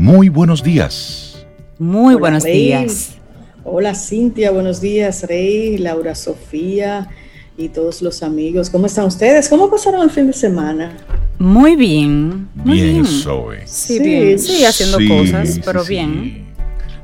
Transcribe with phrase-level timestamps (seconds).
[0.00, 1.46] Muy buenos días.
[1.78, 3.18] Muy buenos días.
[3.64, 7.10] Hola Cintia, buenos días Rey, Laura Sofía
[7.58, 8.70] y todos los amigos.
[8.70, 9.50] ¿Cómo están ustedes?
[9.50, 10.96] ¿Cómo pasaron el fin de semana?
[11.38, 12.48] Muy bien.
[12.54, 13.66] Muy bien, Zoe.
[13.66, 14.38] Sí, bien.
[14.38, 16.46] Sí, haciendo cosas, pero bien.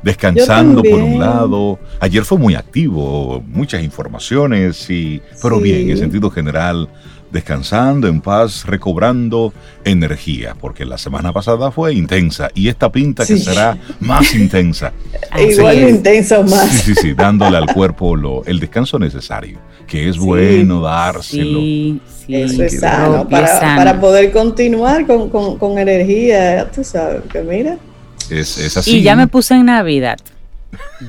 [0.02, 1.78] Descansando por un lado.
[2.00, 6.88] Ayer fue muy activo, muchas informaciones, y, pero bien, en sentido general,
[7.30, 9.52] descansando en paz, recobrando
[9.84, 14.92] energía, porque la semana pasada fue intensa y esta pinta que será más intensa.
[15.38, 16.70] Igual intensa o más.
[16.70, 21.58] Sí, sí, sí, dándole al cuerpo lo, el descanso necesario, que es bueno dárselo.
[21.60, 27.78] Sí, Eso es sano para, poder continuar con, con, energía, tú sabes, que mira.
[28.30, 28.98] Es, es así.
[28.98, 30.18] Y ya me puse en Navidad.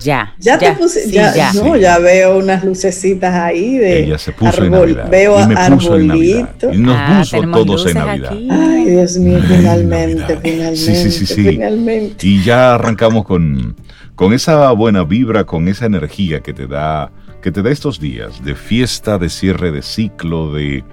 [0.02, 0.36] Ya.
[0.40, 4.72] Ya, te puse, ya, no, ya veo unas lucecitas ahí de Ella se puso en
[4.72, 5.10] Navidad.
[5.10, 6.74] Veo y arbolito.
[6.74, 8.38] Y nos ah, puso todos en Navidad.
[8.50, 12.28] Ay, Dios mío, finalmente, finalmente, sí, sí, sí, finalmente.
[12.28, 13.76] Y ya arrancamos con,
[14.16, 17.12] con esa buena vibra, con esa energía que te da,
[17.42, 20.84] que te da estos días de fiesta, de cierre de ciclo, de,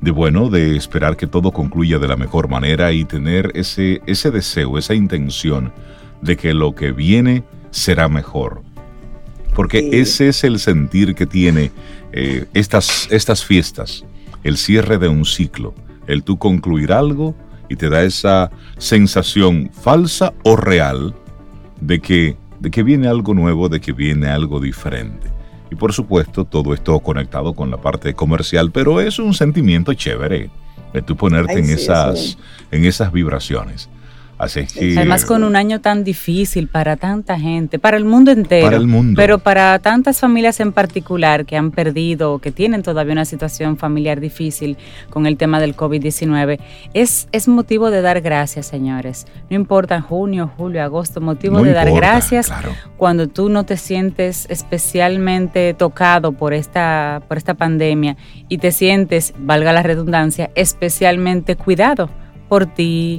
[0.00, 4.30] de bueno, de esperar que todo concluya de la mejor manera y tener ese, ese
[4.30, 5.72] deseo, esa intención
[6.22, 7.44] de que lo que viene
[7.76, 8.62] será mejor.
[9.54, 11.70] Porque ese es el sentir que tiene
[12.12, 14.04] eh, estas, estas fiestas,
[14.44, 15.74] el cierre de un ciclo,
[16.06, 17.34] el tú concluir algo
[17.68, 21.14] y te da esa sensación falsa o real
[21.80, 25.28] de que, de que viene algo nuevo, de que viene algo diferente.
[25.70, 30.50] Y por supuesto, todo esto conectado con la parte comercial, pero es un sentimiento chévere
[30.92, 32.38] de tú ponerte en, esas,
[32.70, 33.88] en esas vibraciones.
[34.38, 38.86] Además con un año tan difícil para tanta gente, para el mundo entero, para el
[38.86, 39.14] mundo.
[39.16, 44.20] pero para tantas familias en particular que han perdido, que tienen todavía una situación familiar
[44.20, 44.76] difícil
[45.08, 46.58] con el tema del COVID-19,
[46.92, 49.26] es, es motivo de dar gracias, señores.
[49.48, 52.52] No importa junio, julio, agosto, motivo de dar gracias
[52.98, 58.16] cuando tú no te sientes especialmente tocado por esta, por esta pandemia
[58.48, 62.10] y te sientes, valga la redundancia, especialmente cuidado
[62.48, 63.18] por ti,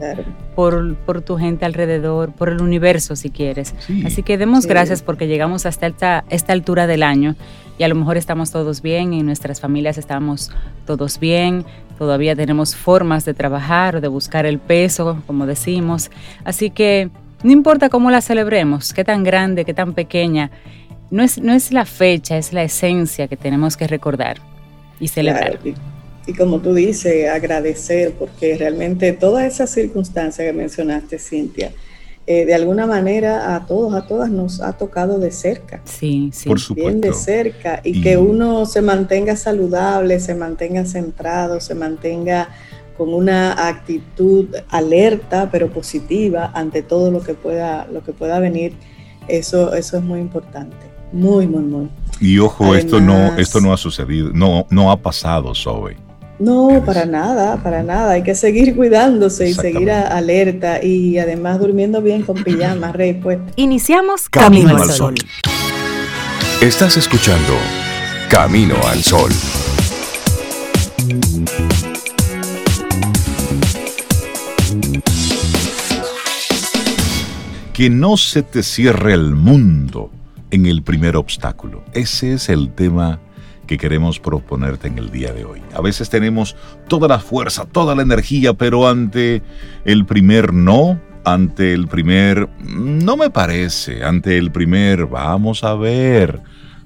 [0.56, 3.76] por, por, tu gente alrededor, por el universo si quieres.
[4.06, 7.36] Así que demos gracias porque llegamos hasta esta, esta altura del año
[7.78, 10.52] y a lo mejor estamos todos bien, en nuestras familias estamos
[10.86, 11.66] todos bien,
[11.98, 16.10] todavía tenemos formas de trabajar, de buscar el peso, como decimos.
[16.44, 17.10] Así que
[17.44, 20.52] no importa cómo la celebremos, qué tan grande, qué tan pequeña,
[21.12, 24.38] no es, no es la fecha, es la esencia que tenemos que recordar
[25.00, 25.60] y celebrar
[26.28, 31.72] y como tú dices, agradecer, porque realmente todas esas circunstancias que mencionaste, Cintia,
[32.30, 35.80] eh, de alguna manera a todos, a todas nos ha tocado de cerca.
[35.86, 36.50] Sí, sí.
[36.50, 36.90] Por supuesto.
[36.90, 37.80] Bien de cerca.
[37.86, 42.50] Y, que uno se mantenga saludable, se mantenga centrado, se mantenga
[42.98, 48.74] con una actitud alerta, pero positiva ante todo lo que pueda, lo que pueda venir.
[49.30, 50.76] Eso, eso es muy importante.
[51.14, 51.90] Muy, muy, muy.
[52.20, 56.07] Y ojo, esto no, esto no ha sucedido, no, no ha pasado, Zoe.
[56.40, 58.12] No, para nada, para nada.
[58.12, 63.40] Hay que seguir cuidándose y seguir alerta y además durmiendo bien con pijama, rey, pues.
[63.56, 65.16] Iniciamos Camino, al Sol.
[66.62, 67.54] Estás escuchando
[68.30, 69.32] Camino al Sol.
[77.74, 80.12] Que no se te cierre el mundo
[80.52, 81.84] en el primer obstáculo.
[81.94, 83.20] Ese es el tema
[83.68, 85.62] que queremos proponerte en el día de hoy.
[85.74, 86.56] A veces tenemos
[86.88, 89.44] toda la fuerza, toda la energía, pero ante
[89.86, 96.42] el primer no, ante el primer no me parece, ante el primer vamos a ver,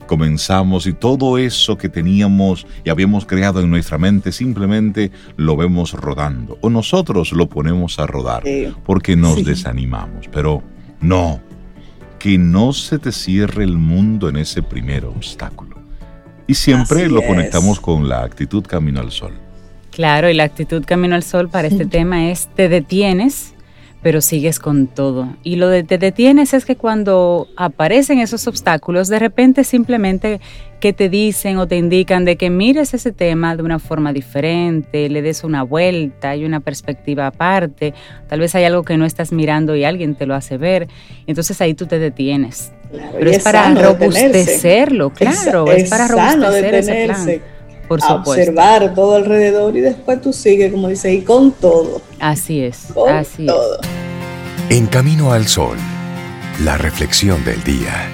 [0.07, 5.93] comenzamos y todo eso que teníamos y habíamos creado en nuestra mente simplemente lo vemos
[5.93, 8.43] rodando o nosotros lo ponemos a rodar
[8.83, 10.27] porque nos desanimamos.
[10.29, 10.63] Pero
[10.99, 11.39] no,
[12.19, 15.70] que no se te cierre el mundo en ese primer obstáculo.
[16.51, 19.31] Y siempre lo conectamos con la actitud camino al sol.
[19.89, 23.50] Claro, y la actitud camino al sol para este tema es te detienes,
[24.01, 25.35] pero sigues con todo.
[25.43, 30.39] Y lo de te detienes es que cuando aparecen esos obstáculos, de repente simplemente
[30.79, 35.07] que te dicen o te indican de que mires ese tema de una forma diferente,
[35.09, 37.93] le des una vuelta, hay una perspectiva aparte,
[38.27, 40.87] tal vez hay algo que no estás mirando y alguien te lo hace ver,
[41.27, 42.73] entonces ahí tú te detienes.
[42.91, 47.41] Pero es, para robustecerlo, claro, es, para robustecer ese plan.
[47.91, 48.31] Por supuesto.
[48.31, 52.01] observar todo alrededor y después tú sigues, como dice, y con todo.
[52.21, 53.81] Así es, así todo.
[54.69, 55.77] En Camino al Sol,
[56.63, 58.07] la reflexión del día.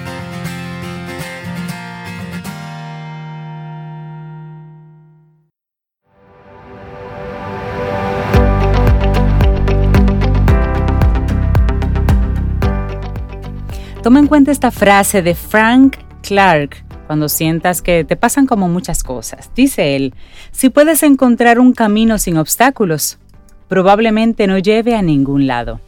[14.02, 19.02] Toma en cuenta esta frase de Frank Clark cuando sientas que te pasan como muchas
[19.02, 19.50] cosas.
[19.56, 20.14] Dice él,
[20.52, 23.18] si puedes encontrar un camino sin obstáculos,
[23.66, 25.80] probablemente no lleve a ningún lado.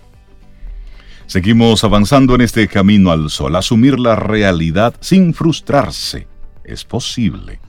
[1.27, 3.55] Seguimos avanzando en este camino al sol.
[3.55, 6.27] Asumir la realidad sin frustrarse
[6.65, 7.61] es posible.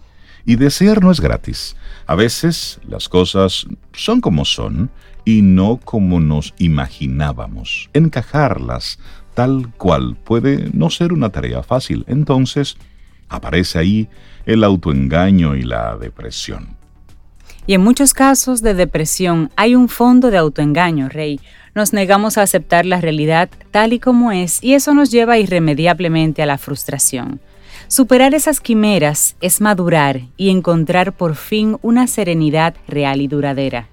[0.46, 1.76] Y desear no es gratis.
[2.08, 4.90] A veces las cosas son como son
[5.26, 7.90] y no como nos imaginábamos.
[7.94, 8.98] Encajarlas
[9.34, 12.06] tal cual puede no ser una tarea fácil.
[12.08, 12.78] Entonces
[13.32, 14.10] aparece ahí
[14.46, 16.78] el autoengaño y la depresión.
[17.66, 21.40] Y en muchos casos de depresión hay un fondo de autoengaño, Rey
[21.74, 26.42] nos negamos a aceptar la realidad tal y como es y eso nos lleva irremediablemente
[26.42, 27.40] a la frustración.
[27.88, 33.88] Superar esas quimeras es madurar y encontrar por fin una serenidad real y duradera.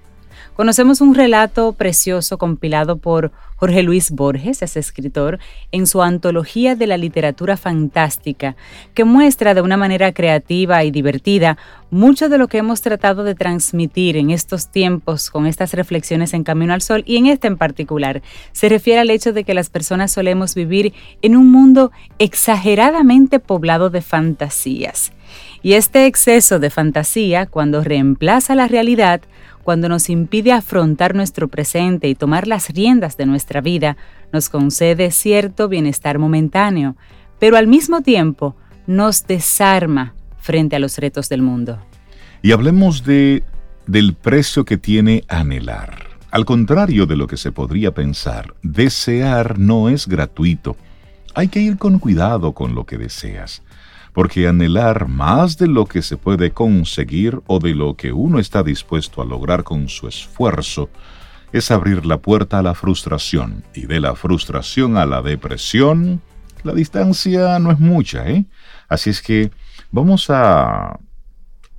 [0.59, 5.39] Conocemos un relato precioso compilado por Jorge Luis Borges, ese escritor,
[5.71, 8.57] en su antología de la literatura fantástica,
[8.93, 11.57] que muestra de una manera creativa y divertida
[11.91, 16.43] mucho de lo que hemos tratado de transmitir en estos tiempos con estas reflexiones en
[16.43, 18.21] Camino al Sol y en este en particular.
[18.51, 20.91] Se refiere al hecho de que las personas solemos vivir
[21.21, 25.13] en un mundo exageradamente poblado de fantasías.
[25.61, 29.21] Y este exceso de fantasía, cuando reemplaza la realidad,
[29.69, 33.97] cuando nos impide afrontar nuestro presente y tomar las riendas de nuestra vida,
[34.33, 36.95] nos concede cierto bienestar momentáneo,
[37.37, 38.55] pero al mismo tiempo
[38.87, 41.77] nos desarma frente a los retos del mundo.
[42.41, 43.43] Y hablemos de
[43.85, 46.07] del precio que tiene anhelar.
[46.31, 50.77] Al contrario de lo que se podría pensar, desear no es gratuito.
[51.35, 53.61] Hay que ir con cuidado con lo que deseas
[54.13, 58.63] porque anhelar más de lo que se puede conseguir o de lo que uno está
[58.63, 60.89] dispuesto a lograr con su esfuerzo
[61.51, 66.21] es abrir la puerta a la frustración y de la frustración a la depresión,
[66.63, 68.45] la distancia no es mucha, ¿eh?
[68.87, 69.51] Así es que
[69.91, 70.99] vamos a,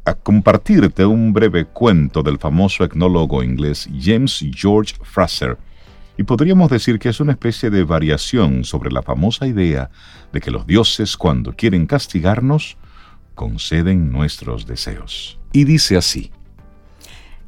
[0.04, 5.58] a compartirte un breve cuento del famoso etnólogo inglés James George Fraser,
[6.16, 9.90] y podríamos decir que es una especie de variación sobre la famosa idea
[10.32, 12.76] de que los dioses cuando quieren castigarnos,
[13.34, 15.38] conceden nuestros deseos.
[15.52, 16.30] Y dice así.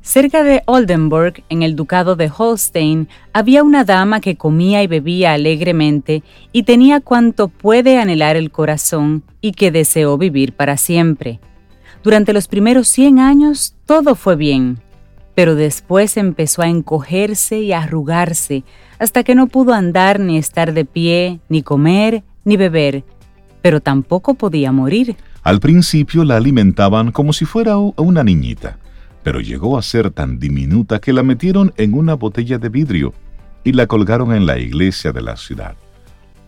[0.00, 5.32] Cerca de Oldenburg, en el ducado de Holstein, había una dama que comía y bebía
[5.32, 11.38] alegremente y tenía cuanto puede anhelar el corazón y que deseó vivir para siempre.
[12.02, 14.80] Durante los primeros 100 años todo fue bien,
[15.34, 18.64] pero después empezó a encogerse y a arrugarse
[18.98, 23.04] hasta que no pudo andar ni estar de pie, ni comer, ni beber,
[23.62, 25.16] pero tampoco podía morir.
[25.42, 28.78] Al principio la alimentaban como si fuera una niñita,
[29.22, 33.14] pero llegó a ser tan diminuta que la metieron en una botella de vidrio
[33.64, 35.74] y la colgaron en la iglesia de la ciudad.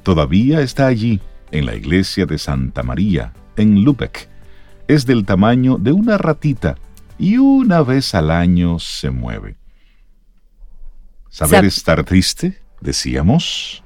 [0.02, 1.20] Todavía está allí,
[1.50, 4.28] en la iglesia de Santa María, en Lübeck.
[4.86, 6.76] Es del tamaño de una ratita
[7.18, 9.56] y una vez al año se mueve.
[11.28, 13.82] Saber estar triste, decíamos,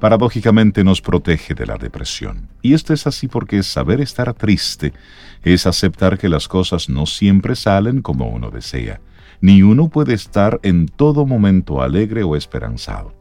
[0.00, 2.48] paradójicamente nos protege de la depresión.
[2.62, 4.92] Y esto es así porque saber estar triste
[5.42, 9.00] es aceptar que las cosas no siempre salen como uno desea,
[9.40, 13.14] ni uno puede estar en todo momento alegre o esperanzado.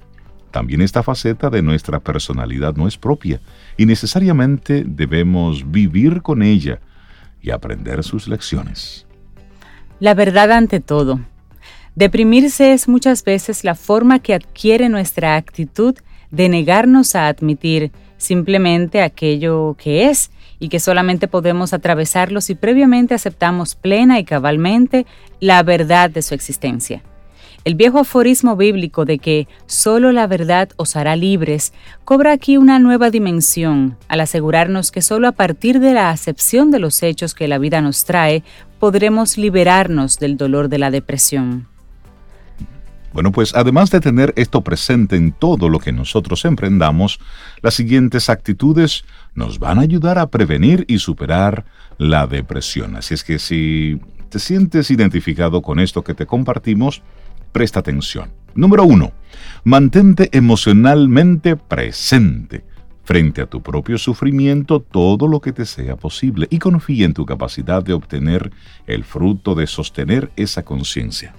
[0.51, 3.39] También esta faceta de nuestra personalidad no es propia
[3.77, 6.79] y necesariamente debemos vivir con ella
[7.41, 9.05] y aprender sus lecciones.
[9.99, 11.19] La verdad ante todo.
[11.95, 15.95] Deprimirse es muchas veces la forma que adquiere nuestra actitud
[16.31, 23.13] de negarnos a admitir simplemente aquello que es y que solamente podemos atravesarlo si previamente
[23.13, 25.05] aceptamos plena y cabalmente
[25.41, 27.01] la verdad de su existencia.
[27.65, 31.73] El viejo aforismo bíblico de que solo la verdad os hará libres
[32.05, 36.79] cobra aquí una nueva dimensión al asegurarnos que solo a partir de la acepción de
[36.79, 38.43] los hechos que la vida nos trae
[38.79, 41.67] podremos liberarnos del dolor de la depresión.
[43.11, 47.19] Bueno, pues además de tener esto presente en todo lo que nosotros emprendamos,
[47.61, 51.65] las siguientes actitudes nos van a ayudar a prevenir y superar
[51.97, 52.95] la depresión.
[52.95, 57.01] Así es que si te sientes identificado con esto que te compartimos,
[57.51, 58.29] Presta atención.
[58.53, 59.11] Número uno,
[59.63, 62.63] mantente emocionalmente presente
[63.09, 67.25] frente a tu propio sufrimiento todo lo que te sea posible y confía en tu
[67.25, 68.51] capacidad de obtener
[68.85, 71.33] el fruto de sostener esa conciencia.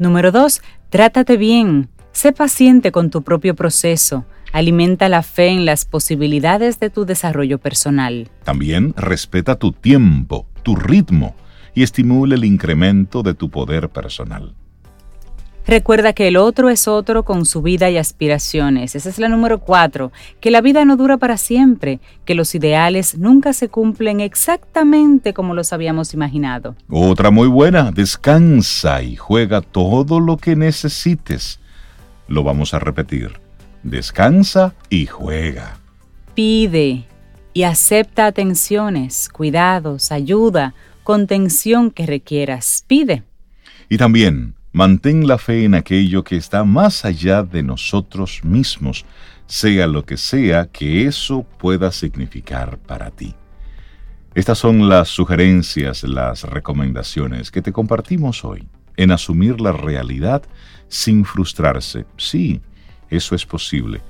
[0.00, 0.60] Número 2.
[0.90, 1.88] Trátate bien.
[2.10, 4.24] Sé paciente con tu propio proceso.
[4.52, 8.28] Alimenta la fe en las posibilidades de tu desarrollo personal.
[8.42, 11.36] También respeta tu tiempo, tu ritmo
[11.72, 14.56] y estimula el incremento de tu poder personal.
[15.66, 18.94] Recuerda que el otro es otro con su vida y aspiraciones.
[18.94, 20.12] Esa es la número cuatro.
[20.40, 25.54] Que la vida no dura para siempre, que los ideales nunca se cumplen exactamente como
[25.54, 26.76] los habíamos imaginado.
[26.88, 31.58] Otra muy buena, descansa y juega todo lo que necesites.
[32.28, 33.40] Lo vamos a repetir.
[33.82, 35.78] Descansa y juega.
[36.36, 37.06] Pide
[37.54, 42.84] y acepta atenciones, cuidados, ayuda, contención que requieras.
[42.86, 43.24] Pide.
[43.88, 49.06] Y también Mantén la fe en aquello que está más allá de nosotros mismos,
[49.46, 53.34] sea lo que sea que eso pueda significar para ti.
[54.34, 58.68] Estas son las sugerencias, las recomendaciones que te compartimos hoy
[58.98, 60.42] en asumir la realidad
[60.88, 62.04] sin frustrarse.
[62.18, 62.60] Sí,
[63.08, 64.02] eso es posible.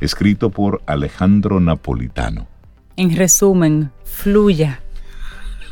[0.00, 2.46] Escrito por Alejandro Napolitano.
[2.94, 4.82] En resumen, fluya.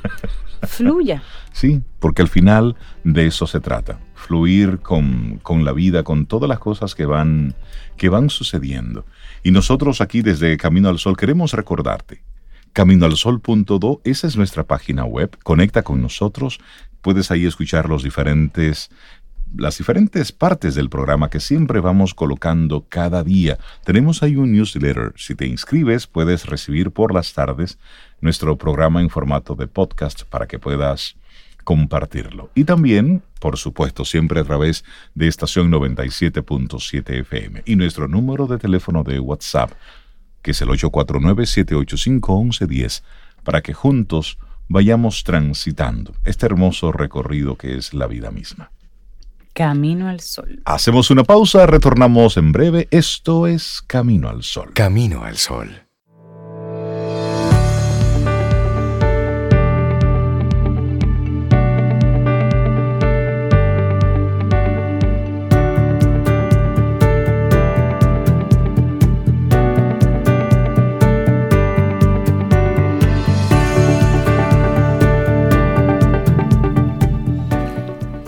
[0.65, 1.23] fluya.
[1.53, 6.59] Sí, porque al final de eso se trata fluir con, la vida, con todas las
[6.59, 7.55] cosas que van,
[7.97, 9.05] que van sucediendo.
[9.43, 12.23] Y nosotros aquí desde Camino al Sol queremos recordarte.
[12.73, 15.37] Caminoalsol.do, esa es nuestra página web.
[15.43, 16.61] Conecta con nosotros.
[17.01, 18.91] Puedes ahí escuchar los diferentes
[19.57, 23.59] las diferentes partes del programa que siempre vamos colocando cada día.
[23.85, 25.13] Tenemos ahí un newsletter.
[25.17, 27.77] Si te inscribes, puedes recibir por las tardes
[28.21, 31.17] nuestro programa en formato de podcast para que puedas
[31.71, 32.51] compartirlo.
[32.57, 34.85] Y también, por supuesto, siempre a través
[35.15, 39.71] de estación 97.7 FM y nuestro número de teléfono de WhatsApp,
[40.43, 43.05] que es el 849-785-1110,
[43.45, 44.37] para que juntos
[44.67, 48.73] vayamos transitando este hermoso recorrido que es la vida misma.
[49.53, 50.63] Camino al Sol.
[50.65, 52.89] Hacemos una pausa, retornamos en breve.
[52.91, 54.73] Esto es Camino al Sol.
[54.75, 55.71] Camino al Sol.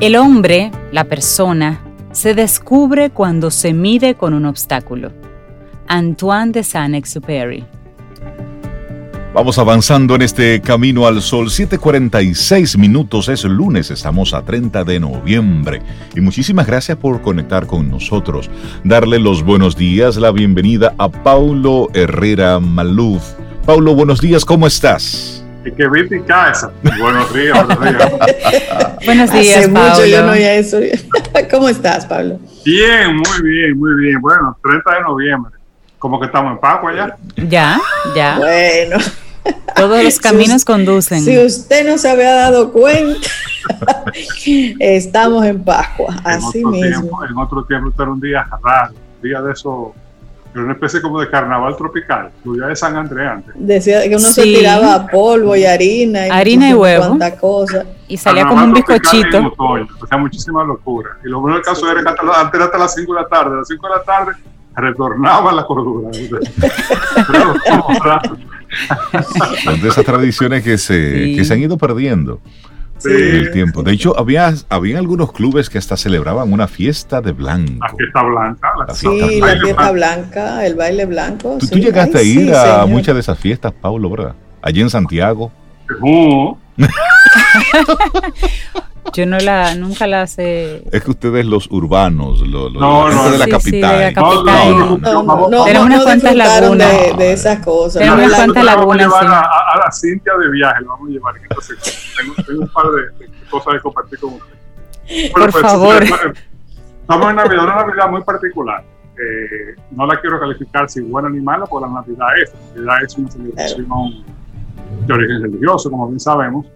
[0.02, 1.80] El hombre, la persona,
[2.11, 5.12] se descubre cuando se mide con un obstáculo.
[5.87, 7.64] Antoine de Saint-Exupéry.
[9.32, 11.50] Vamos avanzando en este camino al sol.
[11.50, 15.82] 7:46 minutos es lunes, estamos a 30 de noviembre.
[16.16, 18.50] Y muchísimas gracias por conectar con nosotros.
[18.82, 23.23] Darle los buenos días, la bienvenida a Paulo Herrera Maluf.
[23.64, 25.42] Paulo, buenos días, ¿cómo estás?
[25.71, 26.73] Que vi casa.
[26.99, 28.12] Buenos días, buenos días.
[29.07, 30.78] buenos días, Hace mucho yo no oía eso.
[31.50, 32.38] ¿Cómo estás, Pablo?
[32.64, 34.21] Bien, muy bien, muy bien.
[34.21, 35.52] Bueno, 30 de noviembre.
[35.99, 37.16] Como que estamos en Pascua ya.
[37.49, 37.81] Ya,
[38.16, 38.38] ya.
[38.38, 38.97] Bueno.
[39.76, 41.21] Todos los caminos conducen.
[41.21, 43.28] Si usted no se había dado cuenta,
[44.81, 47.25] estamos en Pascua, así mismo.
[47.25, 49.95] en otro tiempo, era un día raro, un día de eso
[50.54, 53.54] era una especie como de carnaval tropical, día de San Andrés antes.
[53.56, 56.26] Decía que uno se tiraba polvo y harina.
[56.26, 57.16] Y harina y huevo.
[57.40, 57.87] Cosa.
[58.09, 59.54] Y salía como un bizcochito.
[59.56, 61.16] o sea, muchísima locura.
[61.25, 63.28] Y lo bueno del caso era que hasta, antes era hasta las 5 de la
[63.28, 63.54] tarde.
[63.54, 64.32] A las 5 de la tarde
[64.75, 66.11] retornaba la cordura.
[69.64, 72.40] Son de esas tradiciones que se, que se han ido perdiendo
[73.04, 73.82] el tiempo.
[73.82, 77.73] De hecho, había, había algunos clubes que hasta celebraban una fiesta de blanco.
[77.80, 78.68] La fiesta blanca.
[78.87, 81.59] La sí, la fiesta blanca, el baile blanco.
[81.59, 84.35] Tú, llegaste a ir a muchas de esas fiestas, Pablo, ¿verdad?
[84.61, 85.50] Allí en Santiago.
[89.12, 90.85] Yo no la, nunca la sé.
[90.90, 94.14] Es que ustedes los urbanos, los, no, no, de la capital.
[94.14, 96.92] Tenemos unas cuantas lagunas.
[96.92, 98.00] De, de, esas cosas.
[98.00, 99.09] Tenemos unas cuantas lagunas.
[99.09, 101.35] Vamos a llevar a, la Cintia de viaje, lo vamos a llevar.
[101.37, 105.30] Entonces, tengo, tengo un par de, cosas de compartir con ustedes.
[105.32, 106.04] Por pues, favor.
[106.04, 108.85] Estamos en Navidad, una Navidad muy particular.
[109.14, 112.52] Eh, no la quiero calificar si buena ni mala, porque la Navidad es.
[112.76, 114.25] La Navidad es una celebración
[115.06, 116.66] de origen religioso, como bien sabemos.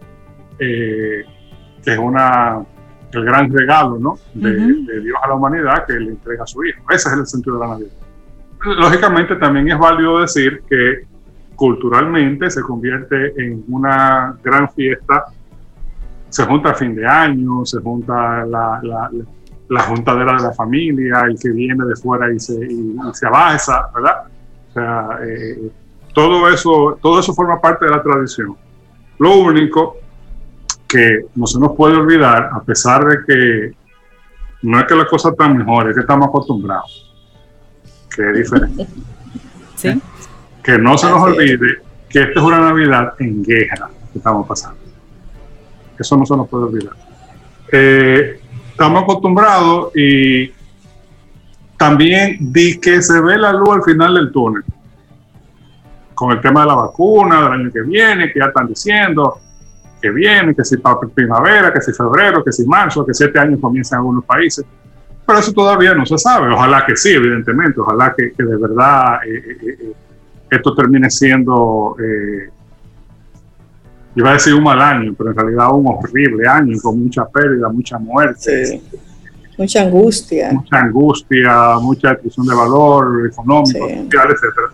[0.59, 1.25] Eh,
[1.87, 2.64] que es una,
[3.12, 4.19] el gran regalo ¿no?
[4.35, 6.81] de, Dios a la humanidad que le entrega a su Hijo.
[6.90, 7.93] Ese es el sentido de la Navidad.
[8.64, 11.07] Lógicamente también es válido decir que
[11.55, 15.26] culturalmente se convierte en una gran fiesta.
[16.28, 19.09] Se junta a fin de año, se junta la, la,
[19.69, 23.88] la juntadera de la familia, el que viene de fuera y se, y, se avanza,
[23.95, 24.25] ¿verdad?
[24.71, 25.71] O sea, eh,
[26.12, 28.57] todo, eso, todo eso forma parte de la tradición.
[29.21, 29.99] Lo único
[30.87, 33.76] que no se nos puede olvidar, a pesar de que
[34.62, 37.12] no es que las cosas están mejores, es que estamos acostumbrados,
[38.14, 38.87] que es diferente.
[39.76, 40.00] ¿Sí?
[40.62, 44.78] Que no se nos olvide que esta es una Navidad en guerra que estamos pasando.
[45.99, 46.95] Eso no se nos puede olvidar.
[47.73, 48.40] Eh,
[48.71, 50.52] estamos acostumbrados y
[51.76, 54.64] también di que se ve la luz al final del túnel.
[56.14, 59.40] Con el tema de la vacuna del año que viene, que ya están diciendo
[60.00, 63.59] que viene, que si para primavera, que si febrero, que si marzo, que siete años
[63.61, 64.65] comienzan en algunos países.
[65.26, 66.53] Pero eso todavía no se sabe.
[66.53, 67.81] Ojalá que sí, evidentemente.
[67.81, 69.93] Ojalá que, de verdad eh, eh, eh,
[70.50, 71.97] esto termine siendo,
[74.15, 77.69] iba a decir un mal año, pero en realidad un horrible año, con mucha pérdida,
[77.69, 78.81] mucha muerte.
[79.59, 80.53] Mucha angustia.
[80.53, 84.69] Mucha angustia, mucha destrucción de valor económico, social, etcétera.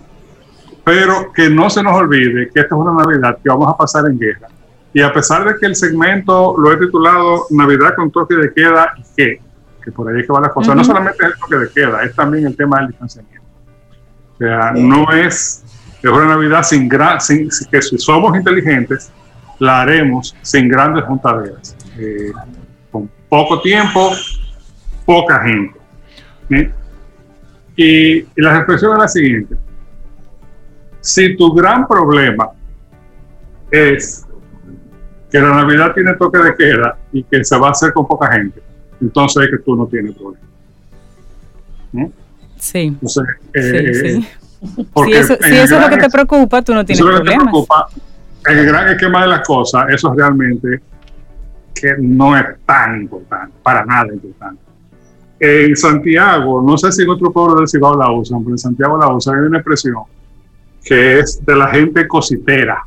[0.84, 4.04] Pero que no se nos olvide que esta es una Navidad que vamos a pasar
[4.06, 4.48] en guerra.
[4.94, 8.92] Y a pesar de que el segmento lo he titulado Navidad con toque de queda
[8.98, 9.40] y qué,
[9.82, 12.02] que por ahí es que va la cosa, no solamente es el toque de queda,
[12.02, 13.46] es también el tema del distanciamiento.
[14.34, 15.64] O sea, no es,
[16.02, 19.10] es una Navidad sin, gran, sin, que si somos inteligentes,
[19.58, 21.76] la haremos sin grandes juntaderas.
[21.98, 22.32] Eh,
[22.90, 24.12] con poco tiempo,
[25.06, 25.80] poca gente.
[27.76, 29.56] Y, la reflexión es la siguiente.
[31.00, 32.50] Si tu gran problema
[33.70, 34.26] es
[35.32, 38.30] que la Navidad tiene toque de queda y que se va a hacer con poca
[38.30, 38.62] gente,
[39.00, 40.46] entonces es que tú no tienes problema.
[42.58, 42.78] Sí.
[42.78, 43.24] Entonces,
[43.54, 44.28] eh, sí,
[45.04, 47.50] si eso, es lo que te preocupa, tú no tienes problema.
[48.46, 50.80] En el gran esquema de las cosas, eso es realmente
[51.74, 54.62] que no es tan importante, para nada importante
[55.44, 58.96] en Santiago, no sé si en otro pueblo del Cibao la usan, pero en Santiago
[58.96, 60.04] la usan, hay una expresión
[60.84, 62.84] que es de la gente cositera.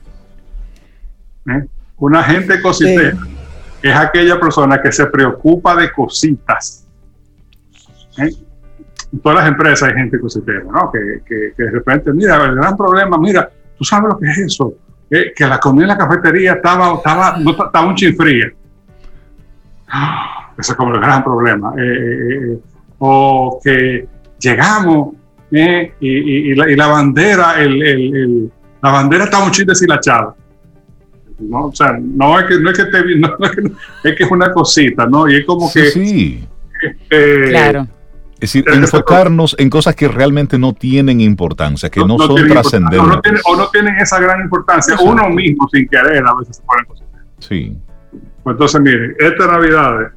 [1.50, 1.66] ¿Eh?
[1.98, 3.18] Una gente cositera
[3.82, 6.88] es aquella persona que se preocupa de cositas.
[8.18, 8.30] ¿Eh?
[9.14, 10.92] En todas las empresas hay gente cositera, ¿no?
[10.92, 14.74] Que, que, de repente, mira, el gran problema, mira, tú sabes lo que es eso,
[15.10, 18.52] eh, que la comida en la cafetería estaba, estaba, estaba un chinfría.
[20.58, 21.74] Ese es como el gran problema.
[21.78, 22.60] Eh, eh, eh,
[23.00, 24.08] o que
[24.40, 25.16] llegamos
[25.52, 30.34] y, la, bandera, el, la bandera está un chiste deshilachada.
[31.40, 31.68] ¿No?
[31.68, 33.00] O sea, no es que, no es que, te,
[34.10, 35.30] es, que es una cosita, ¿no?
[35.30, 35.92] Y es como que...
[35.92, 36.48] Sí.
[37.10, 37.88] claro.
[38.36, 43.42] Es decir, enfocarnos en cosas que realmente no tienen importancia, que no, son trascendentes.
[43.46, 44.96] O, no tienen esa gran importancia.
[45.02, 47.08] Uno mismo, sin querer, a veces se ponen cosas.
[47.40, 47.78] Sí.
[48.44, 50.12] Pues entonces, mire, esta Navidad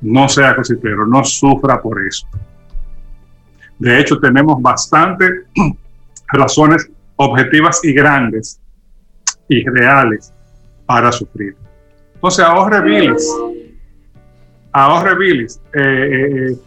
[0.00, 2.26] no sea cositero, no sufra por eso.
[3.78, 5.30] De hecho, tenemos bastantes
[6.32, 8.58] razones objetivas y grandes
[9.50, 10.32] y reales
[10.86, 11.54] para sufrir.
[12.14, 13.28] Entonces, ahorre bilis.
[14.72, 15.60] Ahorre bilis.
[15.74, 16.58] Eh, eh, eh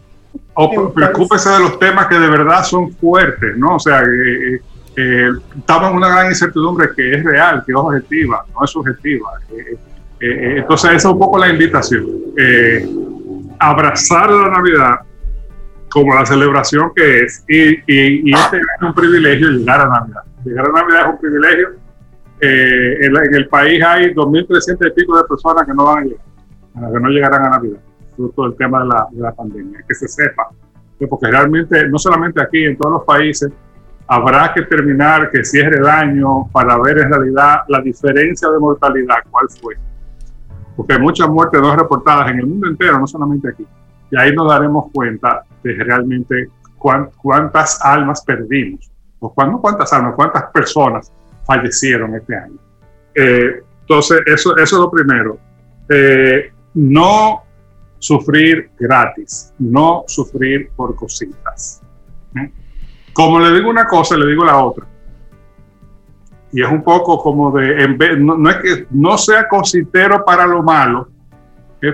[0.94, 3.76] preocúpese de los temas que de verdad son fuertes, ¿no?
[3.76, 4.60] O sea, eh,
[5.58, 9.30] estamos en una gran incertidumbre que es real, que es objetiva, no es subjetiva.
[10.20, 12.06] entonces, esa es un poco la invitación
[13.58, 15.00] abrazar la Navidad
[15.90, 17.44] como la celebración que es.
[17.48, 20.22] Y, y, este es un privilegio llegar a Navidad.
[20.44, 21.83] Llegar a Navidad es un privilegio.
[22.44, 26.92] Eh, en, el país hay 2.300 y pico de personas que no van a llegar,
[26.92, 27.80] que no llegarán a Navidad,
[28.16, 29.80] fruto del tema de la, de la pandemia.
[29.88, 30.50] Que se sepa,
[31.08, 33.50] porque realmente, no solamente aquí, en todos los países,
[34.06, 39.16] habrá que terminar que cierre el año para ver en realidad la diferencia de mortalidad,
[39.30, 39.76] cuál fue
[40.76, 43.66] porque hay muchas muertes no reportadas en el mundo entero, no solamente aquí.
[44.10, 51.12] Y ahí nos daremos cuenta de realmente cuántas almas perdimos, o cuántas almas, cuántas personas
[51.46, 52.58] fallecieron este año.
[53.14, 55.38] Eh, entonces, eso, eso es lo primero.
[55.88, 57.42] Eh, no
[57.98, 61.82] sufrir gratis, no sufrir por cositas.
[62.36, 62.50] ¿eh?
[63.12, 64.86] Como le digo una cosa, le digo la otra
[66.54, 71.08] y es un poco como de, no, es que no sea cositero para lo malo,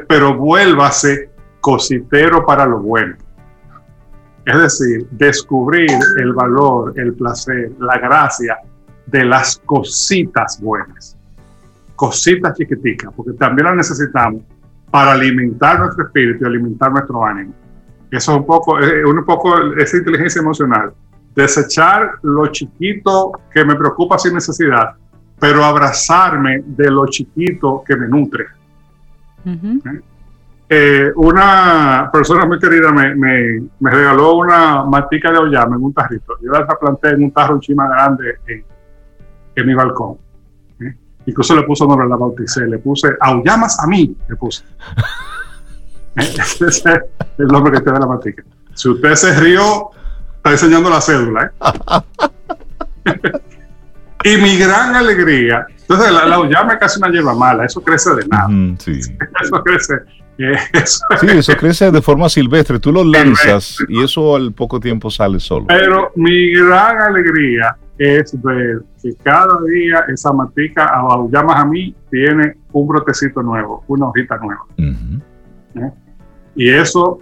[0.07, 1.31] pero vuélvase
[1.63, 3.17] cositero para lo bueno.
[4.45, 8.59] Es decir, descubrir el valor, el placer, la gracia
[9.07, 11.17] de las cositas buenas,
[11.97, 14.43] cositas chiquiticas, porque también las necesitamos
[14.91, 17.55] para alimentar nuestro espíritu y alimentar nuestro ánimo.
[18.11, 20.93] Eso es un poco, es un poco esa inteligencia emocional
[21.35, 24.93] desechar lo chiquito que me preocupa sin necesidad,
[25.39, 28.47] pero abrazarme de lo chiquito que me nutre.
[29.45, 30.01] ¿Eh?
[30.73, 36.37] Eh, una persona muy querida me, me, regaló una matica de oyama en un tarrito.
[36.41, 38.65] Yo la planté en un tarro un chima grande en,
[39.55, 40.17] en mi balcón.
[40.81, 40.95] ¿eh?
[41.27, 44.65] Incluso le puso nombre, la bauticé, le puse aullamas a mí, le puse.
[46.17, 48.43] Ese es el nombre que tiene la matica.
[48.75, 49.91] Si usted se rió,
[50.37, 51.53] está enseñando la cédula.
[53.05, 53.13] ¿eh?
[54.25, 58.27] y mi gran alegría, entonces la, la es casi una hierba mala, eso crece de
[58.27, 58.49] nada.
[59.43, 59.95] Eso crece,
[61.21, 62.79] sí, eso crece de forma silvestre.
[62.79, 65.67] Tú lo lanzas y eso al poco tiempo sale solo.
[65.67, 71.95] Pero mi gran alegría es ver que cada día esa matica, a llamas a mí,
[72.11, 74.65] tiene un brotecito nuevo, una hojita nueva.
[74.79, 75.93] ¿Eh?
[76.57, 77.19] Y eso,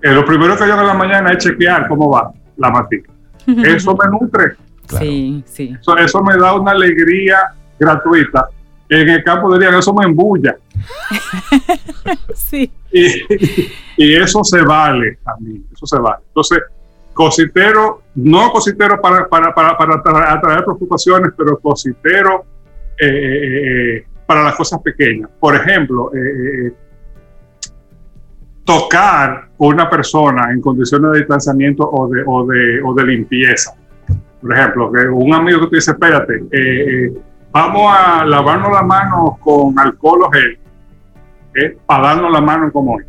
[0.00, 3.10] eh, lo primero que yo hago en la mañana es chequear cómo va la matica.
[3.46, 4.54] Eso me nutre.
[4.98, 5.76] Sí, sí.
[5.98, 8.48] Eso, me da una alegría gratuita.
[8.88, 10.56] En el campo dirían, eso me embulla.
[12.34, 12.70] sí.
[12.92, 16.22] Y, eso se vale también, eso se vale.
[16.28, 16.58] Entonces,
[17.14, 22.44] cositero, no cositero para, para, para, para atraer preocupaciones, pero cositero
[23.00, 25.30] eh, eh, eh, para las cosas pequeñas.
[25.38, 26.10] Por ejemplo,
[28.64, 33.74] tocar una persona en condiciones de distanciamiento o de, o de, o de limpieza.
[34.40, 36.42] Por ejemplo, que un amigo que te dice, espérate,
[37.50, 40.58] vamos a lavarnos las manos con alcohol o gel,
[41.86, 43.04] para darnos la mano como hoy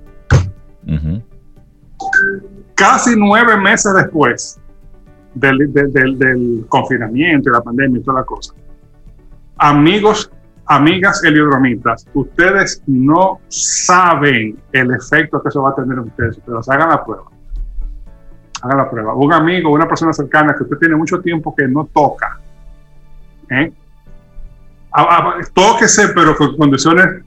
[2.76, 4.60] casi nueve meses después
[5.34, 8.54] del, del, confinamiento y la pandemia y toda la cosa,
[9.58, 10.32] amigos,
[10.66, 16.40] amigas heliodromitas, ustedes no saben el efecto que eso va a tener en ustedes.
[16.46, 17.24] Pero hagan la prueba.
[18.62, 19.14] Hagan la prueba.
[19.14, 22.40] Un amigo, una persona cercana que usted tiene mucho tiempo que no toca.
[23.50, 23.72] ¿eh?
[25.54, 27.24] tóquese, pero con condiciones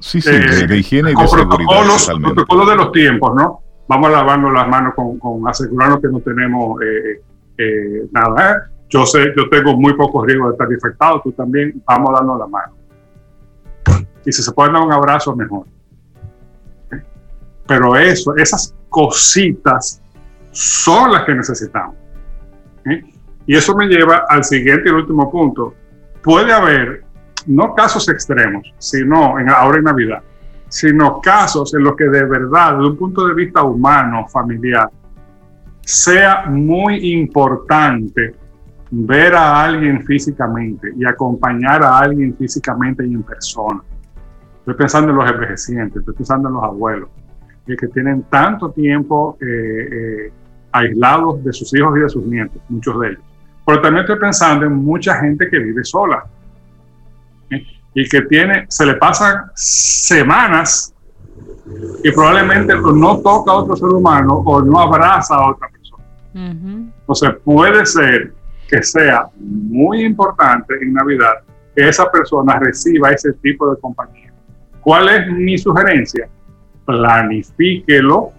[0.00, 1.86] sí, sí, de, higiene y de seguridad.
[1.86, 3.61] Los protocolos de los tiempos, ¿no?
[3.88, 7.22] Vamos a lavarnos las manos con, con asegurarnos que no tenemos eh,
[7.58, 8.52] eh, nada.
[8.52, 8.56] ¿eh?
[8.88, 12.38] Yo sé, yo tengo muy pocos riesgos de estar infectado, tú también, vamos a darnos
[12.38, 12.72] la mano.
[14.24, 15.66] Y si se pueden dar un abrazo, mejor.
[17.66, 20.02] Pero eso, esas cositas
[20.50, 21.96] son las que necesitamos.
[23.46, 25.74] Y eso me lleva al siguiente y último punto.
[26.22, 27.04] Puede haber,
[27.46, 30.22] no casos extremos, sino en, ahora en Navidad,
[30.72, 34.88] sino casos en los que de verdad, desde un punto de vista humano, familiar,
[35.82, 38.34] sea muy importante
[38.90, 43.82] ver a alguien físicamente y acompañar a alguien físicamente y en persona.
[44.60, 47.10] Estoy pensando en los envejecientes, estoy pensando en los abuelos,
[47.66, 50.32] que tienen tanto tiempo eh, eh,
[50.72, 53.22] aislados de sus hijos y de sus nietos, muchos de ellos.
[53.66, 56.24] Pero también estoy pensando en mucha gente que vive sola
[57.94, 60.94] y que tiene, se le pasan semanas
[62.02, 66.04] y probablemente no toca a otro ser humano o no abraza a otra persona.
[66.34, 68.32] Entonces puede ser
[68.68, 71.34] que sea muy importante en Navidad
[71.74, 74.32] que esa persona reciba ese tipo de compañía.
[74.80, 76.28] ¿Cuál es mi sugerencia?
[76.84, 78.32] Planifíquelo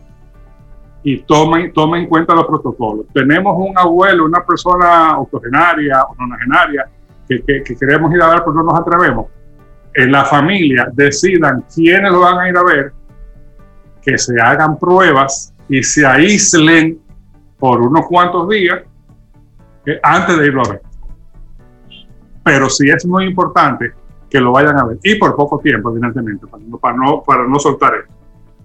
[1.04, 3.06] y tome, tome en cuenta los protocolos.
[3.13, 6.89] Tenemos un abuelo, una persona octogenaria o nonagenaria
[7.28, 9.28] que, que, que queremos ir a ver, pero no nos atrevemos
[9.93, 12.93] en la familia decidan quiénes lo van a ir a ver,
[14.01, 16.99] que se hagan pruebas y se aíslen
[17.58, 18.82] por unos cuantos días
[19.86, 20.82] eh, antes de irlo a ver.
[22.43, 23.93] Pero sí es muy importante
[24.29, 27.93] que lo vayan a ver y por poco tiempo, evidentemente, para no, para no, soltar
[27.95, 28.13] eso.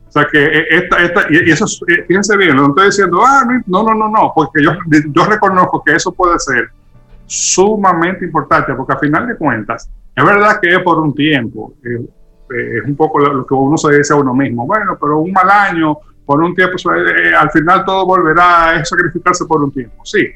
[0.08, 3.44] O sea que eh, esta, esta, y eso, eh, fíjense bien, no estoy diciendo, ah,
[3.66, 4.72] no, no, no, no, porque yo,
[5.10, 6.70] yo reconozco que eso puede ser
[7.26, 12.78] sumamente importante, porque a final de cuentas, es verdad que es por un tiempo, eh,
[12.78, 15.48] es un poco lo, que uno se dice a uno mismo, bueno, pero un mal
[15.48, 20.26] año, por un tiempo, eh, al final todo volverá a sacrificarse por un tiempo, sí.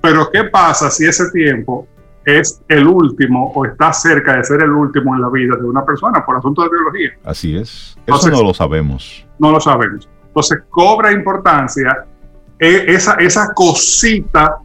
[0.00, 1.86] Pero ¿qué pasa si ese tiempo
[2.24, 5.84] es el último o está cerca de ser el último en la vida de una
[5.84, 7.10] persona por asunto de biología?
[7.24, 7.96] Así es.
[8.06, 9.24] Eso no lo sabemos.
[9.38, 10.08] No lo sabemos.
[10.26, 12.04] Entonces cobra importancia
[12.58, 14.58] eh, esa, esa cosita,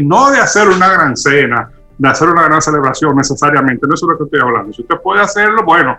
[0.00, 4.18] no de hacer una gran cena, de hacer una gran celebración necesariamente, no es lo
[4.18, 4.72] que estoy hablando.
[4.72, 5.96] Si usted puede hacerlo, bueno,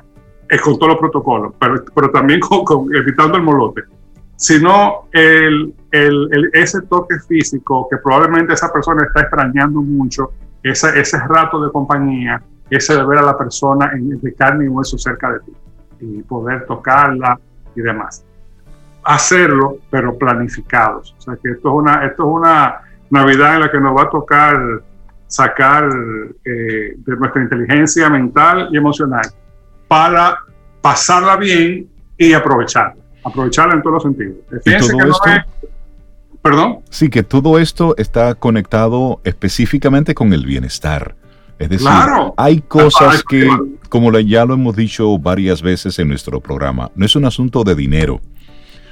[0.50, 3.84] es con todos los protocolos, pero, pero también con, evitando el molote,
[4.36, 10.32] sino el, el, ese toque físico que probablemente esa persona está extrañando mucho,
[10.64, 14.68] ese, ese rato de compañía, ese de ver a la persona en, de carne y
[14.68, 15.54] hueso cerca de ti
[16.00, 17.40] y poder tocarla
[17.76, 18.24] y demás.
[19.04, 21.16] Hacerlo, pero planificados.
[21.18, 24.04] O sea que esto es una, esto es una Navidad en la que nos va
[24.04, 24.82] a tocar
[25.28, 25.90] sacar
[26.46, 29.26] eh, de nuestra inteligencia mental y emocional
[29.88, 30.40] para
[30.82, 31.88] pasarla bien
[32.18, 32.96] y aprovecharla.
[33.24, 34.36] Aprovecharla en todos los sentidos.
[34.64, 35.14] Fíjense que no
[36.42, 36.78] ¿Perdón?
[36.90, 41.16] Sí, que todo esto está conectado específicamente con el bienestar.
[41.60, 41.90] Es decir,
[42.38, 43.50] hay cosas que,
[43.90, 47.74] como ya lo hemos dicho varias veces en nuestro programa, no es un asunto de
[47.74, 48.22] dinero,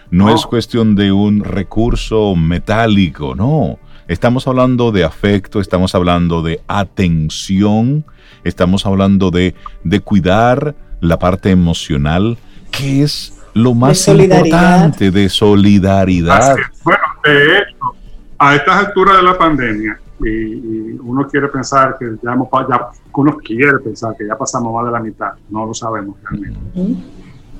[0.09, 0.33] no.
[0.33, 3.79] es cuestión de un recurso metálico, no.
[4.07, 8.05] Estamos hablando de afecto, estamos hablando de atención,
[8.43, 12.37] estamos hablando de, de cuidar la parte emocional,
[12.71, 16.55] que es lo más importante de solidaridad.
[16.83, 17.95] Bueno, de hecho,
[18.37, 23.37] a estas alturas de la pandemia, y, uno quiere pensar que ya hemos ya, uno
[23.37, 26.59] quiere pensar que ya pasamos más de la mitad, no lo sabemos realmente.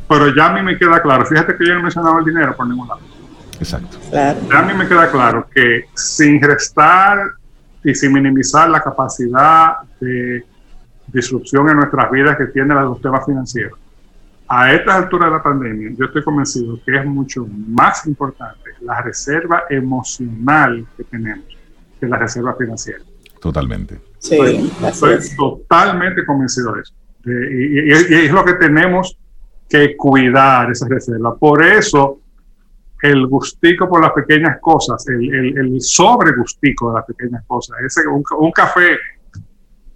[0.08, 2.67] Pero ya a mí me queda claro, fíjate que yo no mencionaba el dinero por
[2.67, 3.01] ningún lado.
[3.60, 3.98] Exacto.
[4.12, 7.20] Ya a mí me queda claro que sin restar
[7.84, 10.44] y sin minimizar la capacidad de
[11.08, 13.80] disrupción en nuestras vidas que tiene los temas financieros,
[14.48, 19.02] a estas alturas de la pandemia, yo estoy convencido que es mucho más importante la
[19.02, 21.46] reserva emocional que tenemos
[22.00, 23.00] que la reserva financiera.
[23.39, 24.00] Totalmente.
[24.20, 24.38] Sí,
[24.84, 26.94] estoy, totalmente convencido de eso.
[27.26, 27.91] y,
[28.26, 29.18] es lo que tenemos
[29.70, 31.36] que cuidar, esa reserva.
[31.36, 32.20] Por eso,
[33.12, 37.78] el gustico por las pequeñas cosas, el, el, el sobre gustico de las pequeñas cosas,
[37.86, 38.94] ese, un, un café,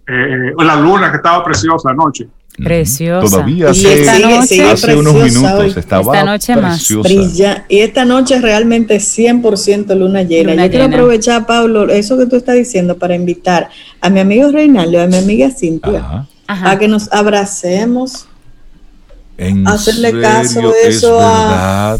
[0.06, 3.36] eh, la luna que estaba preciosa anoche, Preciosa.
[3.36, 7.08] Todavía hace, unos minutos estaba esta noche preciosa.
[7.08, 7.64] Brilla.
[7.68, 10.54] Y esta noche es realmente 100% luna llena.
[10.54, 13.70] Yo quiero aprovechar, Pablo, eso que tú estás diciendo para invitar
[14.00, 18.28] a mi amigo Reinaldo, a mi amiga Cintia, a que nos abracemos
[19.66, 21.96] hacerle caso de eso a,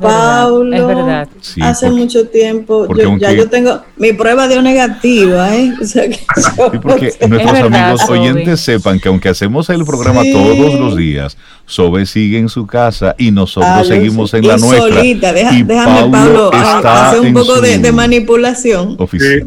[0.00, 0.76] Paulo.
[0.76, 1.28] es verdad.
[1.60, 2.86] Hace mucho tiempo.
[2.94, 5.72] Yo, ya yo tengo mi prueba de negativa, ¿eh?
[6.82, 12.38] porque nuestros amigos oyentes sepan que aunque hacemos el programa todos los días, Sobe sigue
[12.38, 14.96] en su casa y nosotros ah, seguimos en la nuestra.
[14.96, 15.32] Solita.
[15.32, 18.98] déjame, Pablo, hacer un poco de, manipulación.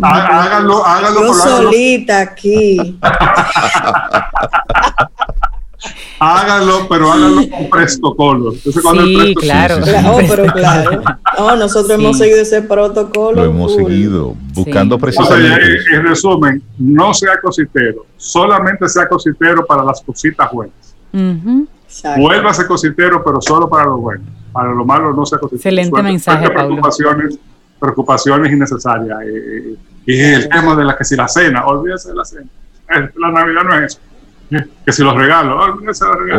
[0.01, 1.27] hágalo, hágalo.
[1.27, 2.97] Yo solita aquí.
[6.19, 8.51] hágalo, pero hágalo con protocolo.
[8.51, 9.81] sí, claro.
[9.81, 10.17] claro.
[10.27, 11.01] pero claro.
[11.38, 13.43] No, nosotros hemos seguido ese protocolo.
[13.43, 15.77] Lo hemos seguido, buscando precisamente.
[15.93, 20.95] en, resumen, no sea cositero, solamente sea cositero para las cositas buenas.
[22.17, 24.23] Vuelva a ser cositero, pero solo para lo bueno.
[24.51, 25.57] Para lo malo no sea cositero.
[25.57, 27.39] Excelente mensaje, preocupaciones,
[27.79, 29.19] preocupaciones innecesarias.
[29.25, 32.47] Eh, y el tema de la que si la cena, olvídese de la cena.
[33.17, 33.99] La Navidad no es eso
[34.49, 35.69] que si los regalos,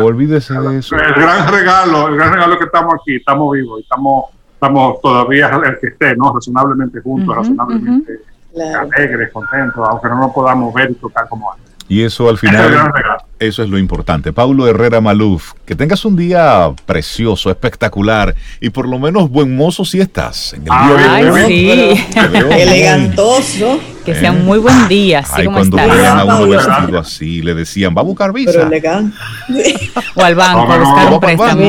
[0.01, 0.95] olvídese de eso.
[0.95, 5.79] El gran regalo, el gran regalo que estamos aquí, estamos vivos, estamos, estamos todavía el
[5.79, 6.33] que esté, ¿no?
[6.33, 8.19] Razonablemente juntos, razonablemente
[8.57, 11.69] alegres, contentos, aunque no nos podamos ver y tocar como antes.
[11.87, 12.91] Y eso al final,
[13.39, 14.31] eso es lo importante.
[14.31, 19.83] Paulo Herrera Maluf, que tengas un día precioso, espectacular y por lo menos buen mozo
[19.83, 20.53] si estás.
[20.53, 22.07] En el día sí.
[22.51, 23.79] Elegantoso.
[24.13, 25.19] Que sea un muy buen día.
[25.19, 28.67] Así Ay, cuando vean a uno vestido así, le decían, va a buscar visa.
[28.69, 29.11] Pero
[30.15, 31.61] o al banco, a buscar un préstamo.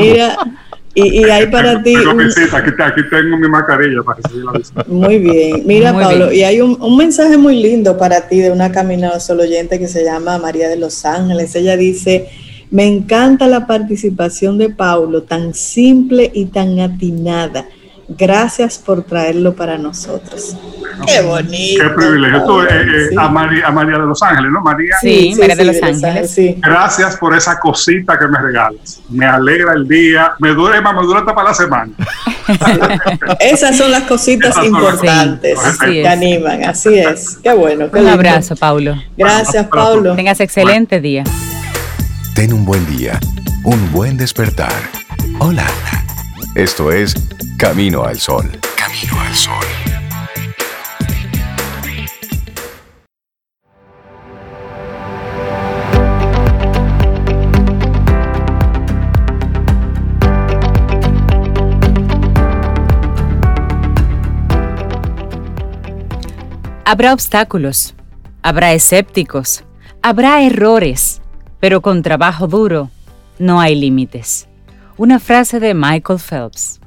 [0.93, 1.95] Y, y hay para ti.
[1.95, 4.85] aquí, tengo mi mascarilla para recibir la visita.
[4.87, 5.63] Muy bien.
[5.65, 9.43] Mira, Pablo, y hay un, un, mensaje muy lindo para ti de una caminada solo
[9.43, 11.55] oyente que se llama María de los Ángeles.
[11.55, 12.27] Ella dice:
[12.71, 17.67] Me encanta la participación de Pablo, tan simple y tan atinada
[18.17, 20.55] Gracias por traerlo para nosotros.
[21.05, 21.83] Qué bonito.
[21.83, 22.37] Qué privilegio.
[22.37, 24.61] Esto es eh, a, María, a, María, de los Ángeles, ¿no?
[24.61, 24.95] María.
[25.01, 26.37] Sí, María de los Ángeles.
[26.59, 29.01] Gracias por esa cosita que me regalas.
[29.09, 30.33] Me alegra el día.
[30.39, 31.91] Me dura, me dura hasta para la semana.
[33.39, 36.65] Esas son las cositas importantes que animan.
[36.65, 37.37] Así es.
[37.41, 37.87] Qué bueno.
[37.91, 38.95] un abrazo, Paulo.
[39.17, 40.15] Gracias, Paulo.
[40.15, 41.23] Tengas excelente día.
[42.35, 43.19] Ten un buen día.
[43.63, 44.73] Un buen despertar.
[45.39, 45.65] Hola.
[46.55, 47.15] Esto es
[47.57, 48.45] Camino al Sol.
[48.75, 49.53] Camino al Sol.
[66.83, 67.95] Habrá obstáculos,
[68.41, 69.63] habrá escépticos,
[70.01, 71.21] habrá errores,
[71.61, 72.89] pero con trabajo duro
[73.39, 74.50] no hay límites.
[75.01, 76.79] Una frase de Michael Phelps.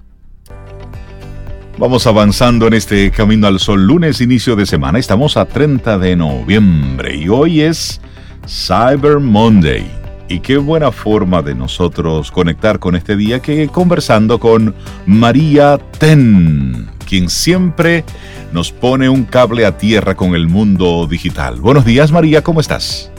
[1.79, 5.00] Vamos avanzando en este Camino al Sol, lunes, inicio de semana.
[5.00, 8.00] Estamos a 30 de noviembre y hoy es
[8.46, 9.90] Cyber Monday.
[10.29, 16.87] Y qué buena forma de nosotros conectar con este día que conversando con María Ten,
[17.09, 18.05] quien siempre
[18.53, 21.61] nos pone un cable a tierra con el mundo digital.
[21.61, 23.11] Buenos días María, ¿cómo estás?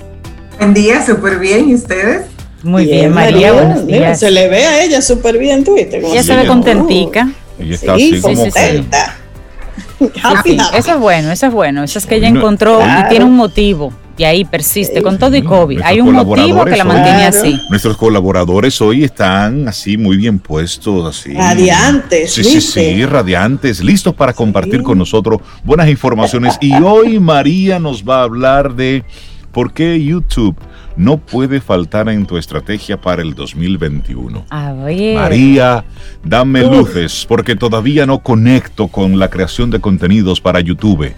[0.57, 1.67] Buen día, súper bien.
[1.67, 2.34] ¿Y ustedes?
[2.65, 4.19] Muy bien, María, buenos días.
[4.19, 5.99] Se le ve a ella súper bien, ¿tuviste?
[5.99, 7.29] Ella se ve contentica.
[7.59, 8.45] Ella está así como
[10.75, 11.83] eso es bueno, eso es bueno.
[11.83, 13.93] Eso es que ella encontró y tiene un motivo.
[14.17, 15.81] Y ahí persiste con todo y COVID.
[15.83, 17.59] Hay un motivo que la mantiene así.
[17.69, 21.33] Nuestros colaboradores hoy están así muy bien puestos, así.
[21.33, 22.33] Radiantes.
[22.33, 26.57] Sí, sí, sí, radiantes, listos para compartir con nosotros buenas informaciones.
[26.59, 29.03] Y hoy María nos va a hablar de
[29.51, 30.55] por qué YouTube
[30.97, 34.45] no puede faltar en tu estrategia para el 2021?
[34.49, 35.15] A ver.
[35.15, 35.83] María,
[36.23, 41.13] dame luces porque todavía no conecto con la creación de contenidos para YouTube.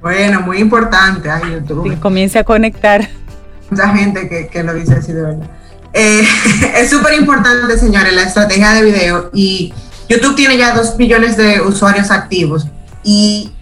[0.00, 1.90] Bueno, muy importante a YouTube.
[1.90, 3.08] Que comience a conectar.
[3.70, 5.50] Mucha gente que, que lo dice así de verdad.
[5.92, 6.22] Eh,
[6.76, 9.72] es súper importante, señores, la estrategia de video y
[10.08, 12.66] YouTube tiene ya 2 millones de usuarios activos
[13.04, 13.52] y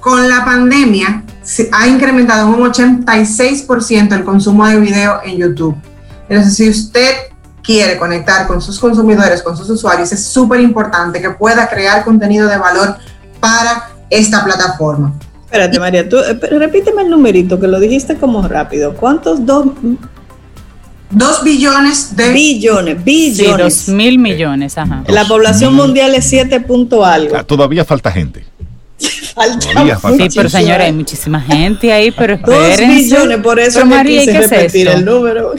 [0.00, 1.24] con la pandemia
[1.72, 5.76] ha incrementado un 86% el consumo de video en YouTube.
[6.28, 7.10] Entonces, si usted
[7.62, 12.48] quiere conectar con sus consumidores, con sus usuarios, es súper importante que pueda crear contenido
[12.48, 12.96] de valor
[13.40, 15.14] para esta plataforma.
[15.44, 18.94] Espérate, María, tú, eh, repíteme el numerito que lo dijiste como rápido.
[18.94, 19.66] ¿Cuántos dos?
[21.10, 22.32] Dos billones de...
[22.32, 23.74] Billones, billones.
[23.74, 25.02] Sí, dos mil millones, ajá.
[25.08, 27.36] La población mundial es 7 punto algo.
[27.36, 28.44] Ah, todavía falta gente.
[29.34, 29.98] Falta.
[30.16, 34.32] Sí, pero señora, hay muchísima gente ahí, pero Dos billones, por eso me María, quise
[34.32, 34.98] ¿qué es repetir esto?
[34.98, 35.52] el número.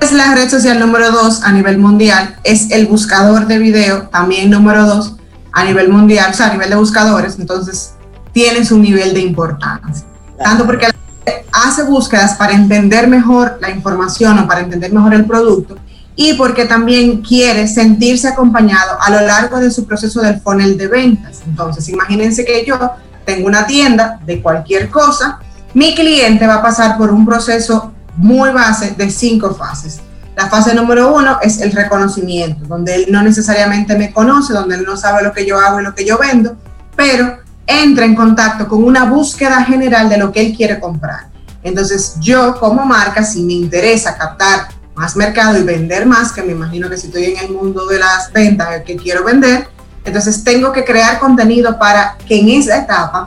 [0.00, 4.50] Es la red social número dos a nivel mundial, es el buscador de video también
[4.50, 5.14] número dos
[5.52, 7.94] a nivel mundial, o sea, a nivel de buscadores, entonces
[8.32, 10.04] tiene su nivel de importancia.
[10.36, 15.14] Tanto porque la gente hace búsquedas para entender mejor la información o para entender mejor
[15.14, 15.76] el producto
[16.16, 20.86] y porque también quiere sentirse acompañado a lo largo de su proceso del funnel de
[20.86, 21.42] ventas.
[21.46, 22.78] Entonces, imagínense que yo
[23.24, 25.40] tengo una tienda de cualquier cosa,
[25.72, 30.00] mi cliente va a pasar por un proceso muy base de cinco fases.
[30.36, 34.84] La fase número uno es el reconocimiento, donde él no necesariamente me conoce, donde él
[34.86, 36.56] no sabe lo que yo hago y lo que yo vendo,
[36.96, 41.28] pero entra en contacto con una búsqueda general de lo que él quiere comprar.
[41.62, 46.52] Entonces yo como marca, si me interesa captar más mercado y vender más, que me
[46.52, 49.68] imagino que si estoy en el mundo de las ventas, que quiero vender,
[50.04, 53.26] entonces tengo que crear contenido para que en esa etapa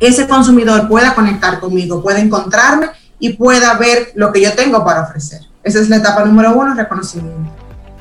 [0.00, 5.02] ese consumidor pueda conectar conmigo, pueda encontrarme y pueda ver lo que yo tengo para
[5.02, 5.42] ofrecer.
[5.62, 7.50] Esa es la etapa número uno, reconocimiento.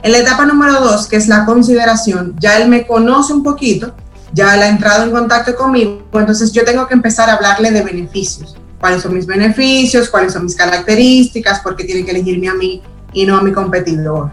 [0.03, 3.95] En la etapa número dos, que es la consideración, ya él me conoce un poquito,
[4.31, 7.81] ya él ha entrado en contacto conmigo, entonces yo tengo que empezar a hablarle de
[7.81, 8.55] beneficios.
[8.79, 10.09] ¿Cuáles son mis beneficios?
[10.09, 11.59] ¿Cuáles son mis características?
[11.61, 12.81] ¿Por qué tiene que elegirme a mí
[13.13, 14.31] y no a mi competidor?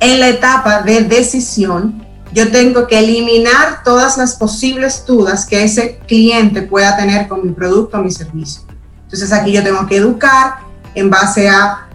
[0.00, 5.98] En la etapa de decisión, yo tengo que eliminar todas las posibles dudas que ese
[6.08, 8.62] cliente pueda tener con mi producto o mi servicio.
[9.04, 10.60] Entonces aquí yo tengo que educar
[10.94, 11.88] en base a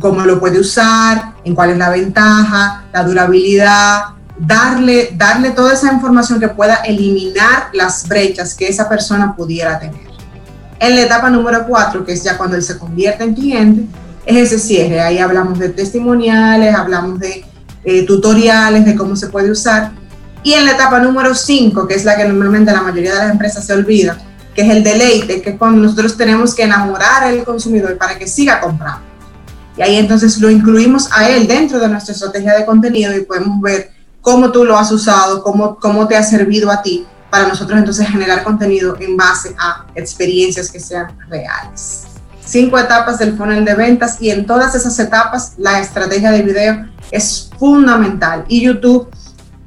[0.00, 4.02] cómo lo puede usar, en cuál es la ventaja, la durabilidad,
[4.38, 10.07] darle, darle toda esa información que pueda eliminar las brechas que esa persona pudiera tener.
[10.80, 13.86] En la etapa número cuatro, que es ya cuando él se convierte en cliente,
[14.24, 15.00] es ese cierre.
[15.00, 17.44] Ahí hablamos de testimoniales, hablamos de
[17.84, 19.92] eh, tutoriales, de cómo se puede usar.
[20.44, 23.32] Y en la etapa número 5, que es la que normalmente la mayoría de las
[23.32, 24.16] empresas se olvida,
[24.54, 28.28] que es el deleite, que es cuando nosotros tenemos que enamorar al consumidor para que
[28.28, 29.00] siga comprando.
[29.76, 33.60] Y ahí entonces lo incluimos a él dentro de nuestra estrategia de contenido y podemos
[33.60, 37.78] ver cómo tú lo has usado, cómo, cómo te ha servido a ti para nosotros
[37.78, 42.04] entonces generar contenido en base a experiencias que sean reales.
[42.44, 46.86] Cinco etapas del funnel de ventas y en todas esas etapas la estrategia de video
[47.10, 49.08] es fundamental y YouTube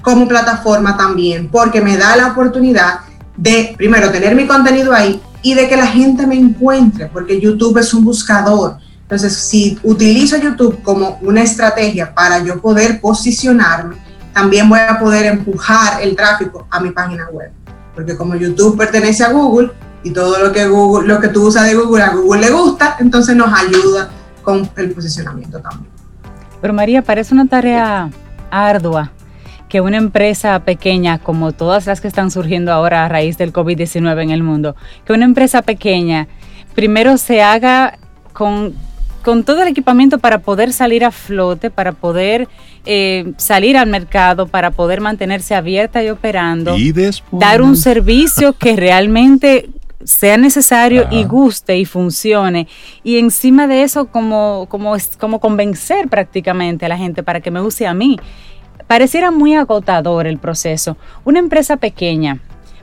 [0.02, 3.02] como plataforma también porque me da la oportunidad
[3.38, 7.78] de primero tener mi contenido ahí y de que la gente me encuentre porque YouTube
[7.78, 8.78] es un buscador.
[9.02, 13.98] Entonces, si utilizo YouTube como una estrategia para yo poder posicionarme,
[14.34, 17.52] también voy a poder empujar el tráfico a mi página web.
[17.94, 19.72] Porque como YouTube pertenece a Google
[20.04, 22.96] y todo lo que, Google, lo que tú usas de Google a Google le gusta,
[23.00, 24.10] entonces nos ayuda
[24.42, 25.92] con el posicionamiento también.
[26.62, 28.10] Pero María, parece una tarea
[28.50, 29.12] ardua
[29.72, 34.22] que una empresa pequeña, como todas las que están surgiendo ahora a raíz del COVID-19
[34.22, 36.28] en el mundo, que una empresa pequeña
[36.76, 37.98] primero se haga
[38.34, 38.76] con,
[39.22, 42.48] con todo el equipamiento para poder salir a flote, para poder
[42.86, 47.40] eh, salir al mercado, para poder mantenerse abierta y operando, Y después.
[47.40, 49.70] dar un servicio que realmente
[50.04, 52.68] sea necesario y guste y funcione.
[53.04, 57.62] Y encima de eso, como, como, como convencer prácticamente a la gente para que me
[57.62, 58.18] use a mí.
[58.88, 60.98] Pareciera muy agotador el proceso.
[61.24, 62.40] Una empresa pequeña,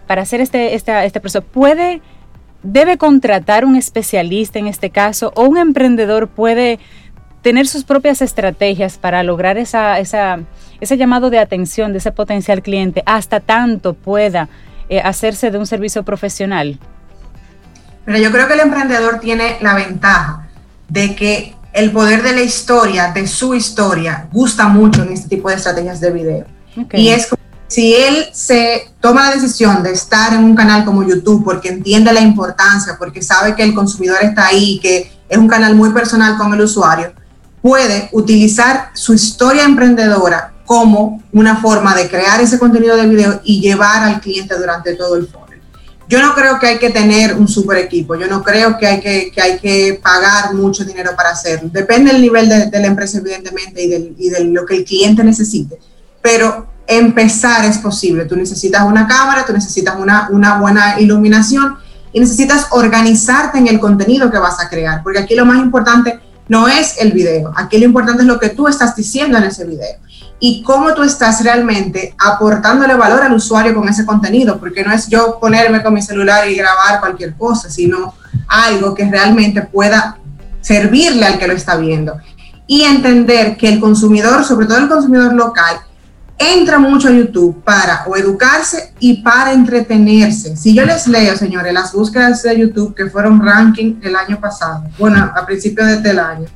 [0.07, 2.01] para hacer este, este, este proceso, puede,
[2.63, 6.79] debe contratar un especialista en este caso, o un emprendedor puede
[7.43, 10.41] tener sus propias estrategias para lograr esa, esa,
[10.81, 14.49] ese llamado de atención de ese potencial cliente hasta tanto pueda
[14.89, 16.79] eh, hacerse de un servicio profesional.
[18.05, 20.49] Pero yo creo que el emprendedor tiene la ventaja
[20.89, 25.49] de que el poder de la historia, de su historia, gusta mucho en este tipo
[25.49, 26.47] de estrategias de video.
[26.93, 31.07] Y es como si él se toma la decisión de estar en un canal como
[31.07, 35.49] YouTube porque entiende la importancia, porque sabe que el consumidor está ahí, que es un
[35.49, 37.13] canal muy personal con el usuario,
[37.61, 43.61] puede utilizar su historia emprendedora como una forma de crear ese contenido de video y
[43.61, 45.49] llevar al cliente durante todo el foro.
[46.09, 49.01] Yo no creo que hay que tener un super equipo, yo no creo que hay
[49.01, 51.69] que, que hay que pagar mucho dinero para hacerlo.
[51.71, 54.85] Depende del nivel de, de la empresa, evidentemente, y, del, y de lo que el
[54.87, 55.79] cliente necesite.
[56.23, 58.25] Pero empezar es posible.
[58.25, 61.77] Tú necesitas una cámara, tú necesitas una, buena iluminación
[62.13, 66.19] y necesitas organizarte en el contenido que vas a crear, porque aquí lo más importante
[66.49, 69.67] no es el video, aquí lo importante es lo que tú estás diciendo en ese
[69.67, 69.99] video
[70.41, 75.09] y cómo tú estás realmente aportándole valor al usuario con ese contenido, porque no es
[75.09, 78.15] yo ponerme con mi celular y grabar cualquier cosa, sino
[78.47, 80.17] algo que realmente pueda
[80.63, 82.15] servirle al que lo está viendo.
[82.67, 85.81] Y entender que el consumidor, sobre todo el consumidor local,
[86.39, 90.57] entra mucho a YouTube para o educarse y para entretenerse.
[90.57, 94.85] Si yo les leo, señores, las búsquedas de YouTube que fueron ranking el año pasado,
[94.99, 96.47] bueno, a principios de este año,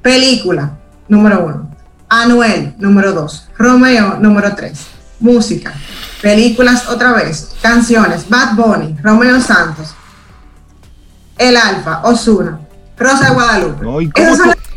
[0.00, 0.78] película,
[1.08, 1.70] número uno,
[2.08, 4.86] Anuel, número dos, Romeo, número tres,
[5.20, 5.72] música,
[6.22, 9.94] películas otra vez, canciones, Bad Bunny, Romeo Santos,
[11.36, 12.60] El Alfa, Osuna,
[12.96, 13.84] Rosa Guadalupe.
[14.04, 14.10] ¿Y,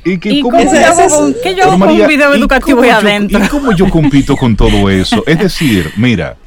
[0.04, 3.43] qué, cómo, yo hago, ¿qué yo hago con un video educativo ahí adentro?
[3.43, 5.24] ¿Y cómo yo compito con todo eso?
[5.26, 6.38] Es decir, mira,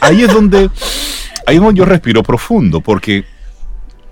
[0.00, 0.70] ahí es donde,
[1.46, 3.24] ahí es donde yo respiro profundo, porque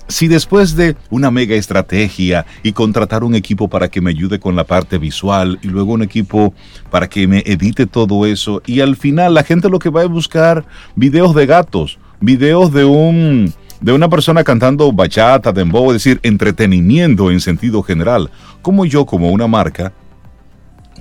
[0.09, 4.57] si después de una mega estrategia y contratar un equipo para que me ayude con
[4.57, 6.55] la parte visual y luego un equipo
[6.91, 10.07] para que me edite todo eso y al final la gente lo que va a
[10.07, 10.65] buscar
[10.97, 17.31] videos de gatos, videos de un de una persona cantando bachata, dembow, es decir, entretenimiento
[17.31, 18.31] en sentido general.
[18.62, 19.93] Como yo como una marca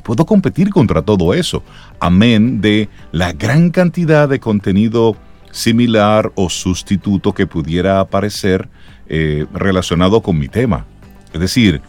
[0.03, 1.63] puedo competir contra todo eso?
[1.99, 5.17] Amén de la gran cantidad de contenido
[5.51, 8.69] similar o sustituto que pudiera aparecer
[9.07, 10.86] eh, relacionado con mi tema.
[11.34, 11.82] Es decir,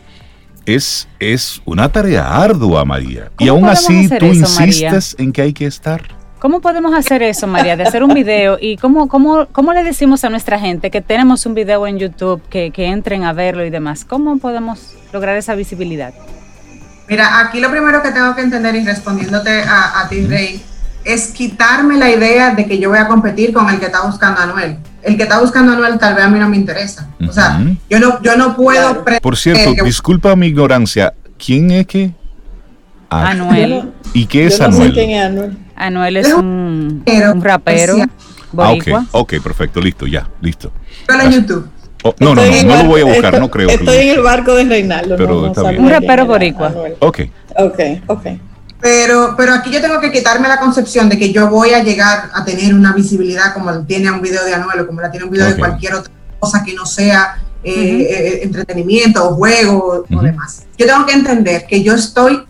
[0.66, 3.30] es, es una tarea ardua, María.
[3.39, 6.18] Y aún así tú insistes en que hay que estar.
[6.39, 7.76] ¿Cómo podemos hacer eso, María?
[7.76, 11.45] De hacer un video y cómo, cómo, cómo le decimos a nuestra gente que tenemos
[11.47, 14.05] un video en YouTube, que, que entren a verlo y demás.
[14.05, 16.14] ¿Cómo podemos lograr esa visibilidad?
[17.09, 20.62] Mira, aquí lo primero que tengo que entender y respondiéndote a, a ti, Rey,
[21.05, 24.41] es quitarme la idea de que yo voy a competir con el que está buscando
[24.41, 24.78] a Anuel.
[25.03, 27.09] El que está buscando a Anuel tal vez a mí no me interesa.
[27.26, 27.61] O sea,
[27.91, 29.05] yo no, yo no puedo...
[29.22, 32.12] Por cierto, disculpa mi ignorancia, ¿quién es que?
[33.11, 33.93] Anuel.
[34.13, 34.99] ¿Y qué es Anuel?
[34.99, 35.59] Anuel?
[35.77, 37.97] Anuel es un, un rapero.
[38.57, 40.73] Ah, ok, ok, perfecto, listo, ya, listo.
[41.23, 41.69] en YouTube.
[42.05, 43.69] Oh, no, no, no, no lo voy a buscar, no creo.
[43.69, 45.17] Estoy en el barco de Reinaldo.
[45.17, 46.73] Pero Un rapero boricua.
[47.01, 47.21] Ok.
[47.57, 48.27] Ok, ok.
[48.81, 52.31] Pero, pero aquí yo tengo que quitarme la concepción de que yo voy a llegar
[52.33, 55.33] a tener una visibilidad como tiene un video de Anuel o como la tiene un
[55.33, 60.67] video de cualquier otra cosa que no sea eh, eh, entretenimiento o juego o demás.
[60.77, 62.45] Yo tengo que entender que yo estoy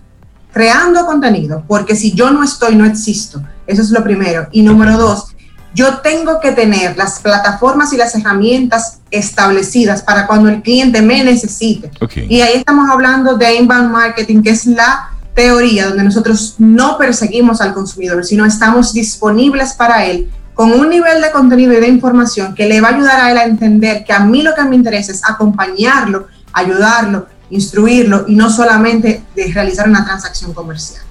[0.53, 3.43] creando contenido, porque si yo no estoy, no existo.
[3.67, 4.49] Eso es lo primero.
[4.51, 5.35] Y número dos,
[5.75, 11.23] yo tengo que tener las plataformas y las herramientas establecidas para cuando el cliente me
[11.23, 11.91] necesite.
[12.29, 17.61] Y ahí estamos hablando de inbound marketing, que es la teoría donde nosotros no perseguimos
[17.61, 22.53] al consumidor, sino estamos disponibles para él con un nivel de contenido y de información
[22.57, 24.75] que le va a ayudar a él a entender que a mí lo que me
[24.75, 31.03] interesa es acompañarlo, ayudarlo, instruirlo y no solamente de realizar una transacción comercial.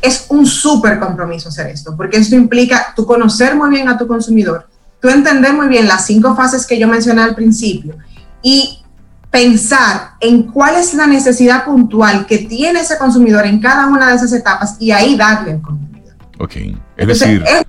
[0.00, 4.06] Es un súper compromiso hacer esto, porque esto implica tú conocer muy bien a tu
[4.06, 4.68] consumidor,
[5.00, 7.96] tú entender muy bien las cinco fases que yo mencioné al principio
[8.42, 8.82] y
[9.30, 14.16] pensar en cuál es la necesidad puntual que tiene ese consumidor en cada una de
[14.16, 16.14] esas etapas y ahí darle el contenido.
[16.38, 16.56] Ok,
[16.96, 17.42] es decir...
[17.46, 17.64] Es,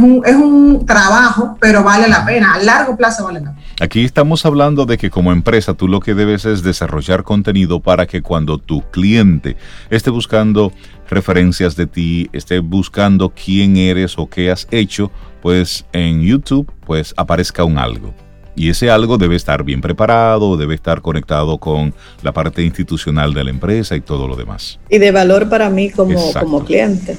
[0.00, 3.66] un, es un trabajo, pero vale la pena, a largo plazo vale la pena.
[3.80, 8.06] Aquí estamos hablando de que como empresa tú lo que debes es desarrollar contenido para
[8.06, 9.56] que cuando tu cliente
[9.90, 10.72] esté buscando
[11.08, 15.10] referencias de ti, esté buscando quién eres o qué has hecho,
[15.42, 18.14] pues en YouTube pues aparezca un algo.
[18.56, 23.44] Y ese algo debe estar bien preparado, debe estar conectado con la parte institucional de
[23.44, 24.78] la empresa y todo lo demás.
[24.90, 27.16] Y de valor para mí como, como cliente.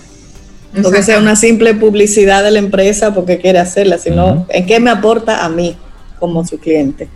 [0.74, 4.80] No que sea una simple publicidad de la empresa porque quiere hacerla, sino en qué
[4.80, 5.76] me aporta a mí
[6.20, 7.10] como su cliente.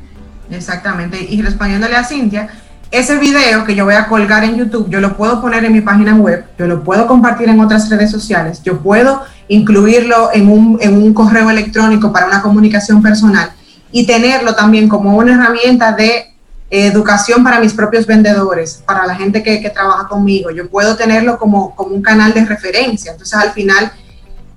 [0.51, 1.25] Exactamente.
[1.29, 2.49] Y respondiéndole a Cintia,
[2.91, 5.81] ese video que yo voy a colgar en YouTube, yo lo puedo poner en mi
[5.81, 10.77] página web, yo lo puedo compartir en otras redes sociales, yo puedo incluirlo en un,
[10.81, 13.51] en un correo electrónico para una comunicación personal
[13.91, 16.34] y tenerlo también como una herramienta de
[16.75, 20.51] educación para mis propios vendedores, para la gente que, trabaja conmigo.
[20.51, 23.11] Yo puedo tenerlo como, como un canal de referencia.
[23.11, 23.91] Entonces, al final,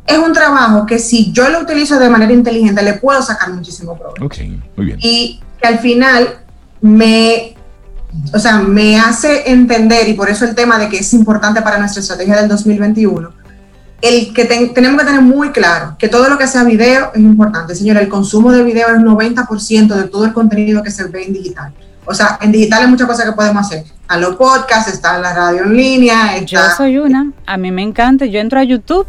[0.06, 3.96] es un trabajo que si yo lo utilizo de manera inteligente, le puedo sacar muchísimo
[3.98, 4.24] provecho.
[4.24, 4.36] Ok,
[4.76, 4.98] muy bien.
[5.02, 6.38] Y que al final
[6.80, 7.54] me,
[8.32, 11.78] o sea, me hace entender, y por eso el tema de que es importante para
[11.78, 13.32] nuestra estrategia del 2021,
[14.00, 17.74] el que tenemos que tener muy claro que todo lo que sea video es importante.
[17.74, 21.24] Señora, el consumo de video es el 90% de todo el contenido que se ve
[21.24, 21.72] en digital.
[22.08, 23.84] O sea, en digital hay muchas cosas que podemos hacer.
[24.08, 26.38] A los podcasts, está la radio en línea.
[26.44, 28.24] Yo soy una, a mí me encanta.
[28.24, 29.06] Yo entro a YouTube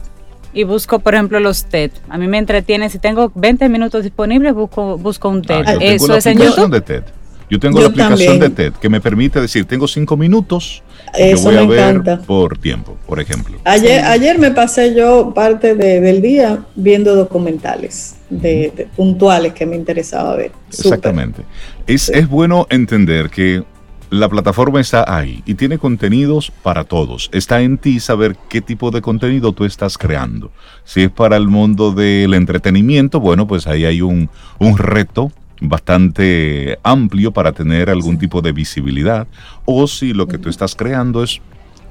[0.54, 1.92] y busco, por ejemplo, los TED.
[2.10, 5.64] A mí me entretiene, si tengo 20 minutos disponibles, busco, busco un TED.
[5.66, 6.72] Ah, Eso es en YouTube.
[6.72, 7.04] De TED.
[7.50, 10.84] Yo tengo la aplicación de TED que me permite decir, tengo cinco minutos,
[11.18, 13.58] Eso yo voy a ver por tiempo, por ejemplo.
[13.64, 20.36] Ayer, ayer me pasé yo parte del día viendo documentales de, puntuales que me interesaba
[20.36, 20.52] ver.
[20.70, 21.44] Exactamente.
[21.88, 23.64] Es, es bueno entender que
[24.12, 27.30] la plataforma está ahí y tiene contenidos para todos.
[27.32, 30.52] Está en ti saber qué tipo de contenido tú estás creando.
[30.84, 34.30] Si es para el mundo del entretenimiento, bueno, pues ahí hay un,
[34.60, 35.32] un reto
[35.62, 39.28] bastante amplio para tener algún tipo de visibilidad.
[39.66, 41.42] O si lo que tú estás creando es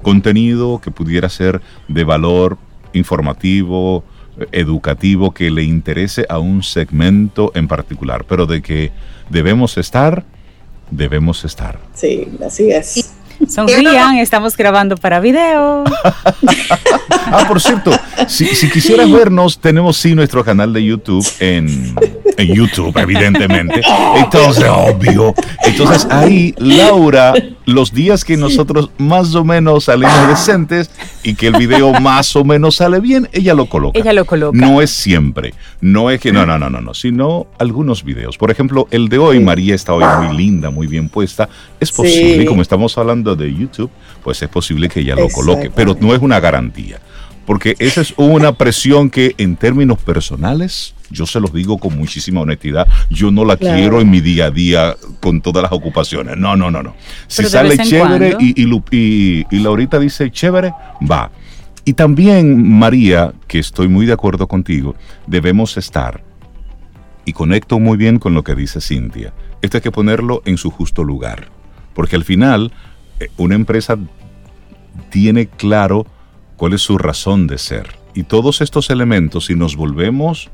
[0.01, 2.57] contenido que pudiera ser de valor
[2.93, 4.03] informativo,
[4.51, 8.91] educativo, que le interese a un segmento en particular, pero de que
[9.29, 10.23] debemos estar,
[10.91, 11.79] debemos estar.
[11.93, 13.15] Sí, así es.
[13.47, 15.83] Sonrían, estamos grabando para video.
[17.09, 17.91] ah, por cierto,
[18.27, 21.95] si, si, quisieras vernos, tenemos sí nuestro canal de YouTube en,
[22.37, 23.81] en YouTube, evidentemente.
[24.15, 25.33] Entonces, obvio.
[25.63, 27.33] Entonces ahí, Laura,
[27.65, 30.89] los días que nosotros más o menos salimos decentes
[31.23, 33.99] y que el video más o menos sale bien, ella lo coloca.
[33.99, 34.57] Ella lo coloca.
[34.57, 35.53] No es siempre.
[35.81, 38.37] No es que, no, no, no, no, no, sino algunos videos.
[38.37, 41.49] Por ejemplo, el de hoy, María está hoy muy linda, muy bien puesta.
[41.79, 43.91] Es posible, como estamos hablando de YouTube,
[44.23, 46.99] pues es posible que ella lo coloque, pero no es una garantía.
[47.49, 52.41] Porque esa es una presión que en términos personales, yo se los digo con muchísima
[52.41, 56.37] honestidad, yo no la quiero en mi día a día con todas las ocupaciones.
[56.37, 56.93] No, no, no, no.
[57.25, 60.75] Si sale chévere y, y, y Laurita dice chévere,
[61.11, 61.31] va.
[61.85, 64.93] Y también, María, que estoy muy de acuerdo contigo,
[65.25, 66.23] debemos estar,
[67.25, 69.33] y conecto muy bien con lo que dice Cintia,
[69.63, 71.47] esto hay que ponerlo en su justo lugar.
[71.95, 72.71] Porque al final
[73.19, 73.97] eh, una empresa
[75.09, 76.05] tiene claro
[76.59, 77.87] cuál es su razón de ser.
[78.13, 80.49] Y todos estos elementos, si nos volvemos,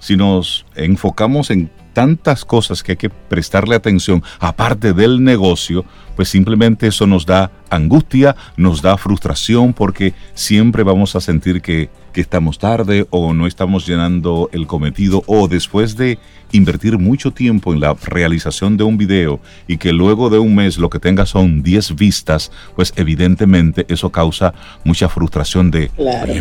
[0.00, 5.84] si nos enfocamos en tantas cosas que hay que prestarle atención, aparte del negocio,
[6.16, 11.90] pues simplemente eso nos da angustia, nos da frustración, porque siempre vamos a sentir que,
[12.12, 16.18] que estamos tarde o no estamos llenando el cometido, o después de
[16.52, 20.78] invertir mucho tiempo en la realización de un video y que luego de un mes
[20.78, 24.54] lo que tenga son 10 vistas, pues evidentemente eso causa
[24.84, 26.32] mucha frustración de, claro.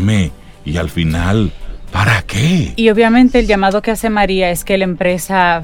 [0.65, 1.51] y al final
[1.91, 2.74] ¿Para qué?
[2.76, 5.63] Y obviamente el llamado que hace María es que la empresa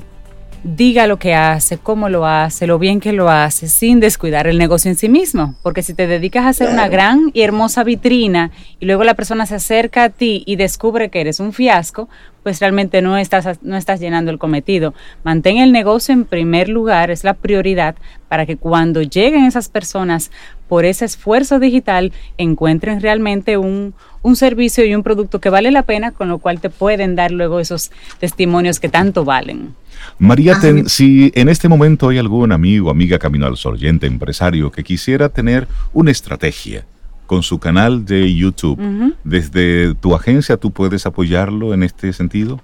[0.66, 4.58] diga lo que hace, cómo lo hace, lo bien que lo hace, sin descuidar el
[4.58, 5.54] negocio en sí mismo.
[5.62, 8.50] Porque si te dedicas a hacer una gran y hermosa vitrina
[8.80, 12.10] y luego la persona se acerca a ti y descubre que eres un fiasco,
[12.42, 14.96] pues realmente no estás, no estás llenando el cometido.
[15.24, 17.96] Mantén el negocio en primer lugar, es la prioridad
[18.28, 20.32] para que cuando lleguen esas personas
[20.68, 23.94] por ese esfuerzo digital encuentren realmente un,
[24.26, 27.30] un servicio y un producto que vale la pena, con lo cual te pueden dar
[27.30, 29.76] luego esos testimonios que tanto valen.
[30.18, 35.30] María, si en este momento hay algún amigo, amiga Camino al Sol, empresario que quisiera
[35.30, 36.86] tener una estrategia
[37.28, 38.80] con su canal de YouTube,
[39.24, 42.60] desde tu agencia, ¿tú puedes apoyarlo en este sentido?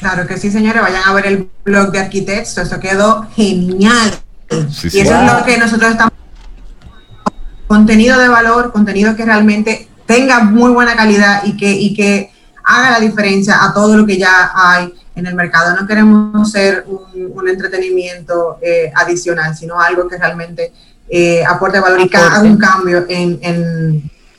[0.00, 4.12] Claro que sí, señores, vayan a ver el blog de Arquitectos, eso quedó genial.
[4.50, 6.12] y eso es lo que nosotros estamos...
[7.68, 12.30] Contenido de valor, contenido que realmente tenga muy buena calidad y que, y que
[12.64, 15.76] haga la diferencia a todo lo que ya hay en el mercado.
[15.78, 20.72] No queremos ser un, entretenimiento eh, adicional, sino algo que realmente
[21.08, 23.38] eh, aporte valor y haga un cambio en,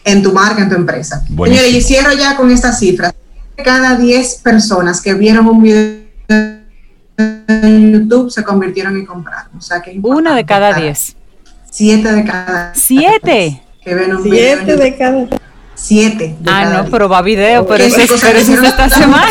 [0.03, 1.23] en, tu marca, en tu empresa.
[1.27, 3.13] Señores, y cierro ya con estas cifras.
[3.63, 6.05] Cada 10 personas que vieron un video
[7.17, 9.45] en YouTube se convirtieron en comprar.
[9.57, 11.15] O sea que Una de cada 10.
[11.71, 12.73] Siete de cada.
[12.73, 13.61] ¿Siete?
[13.81, 15.27] Que ven un Siete de cada
[15.75, 16.35] Siete.
[16.45, 19.27] ah, no, pero va video, pero eso, es esta semana.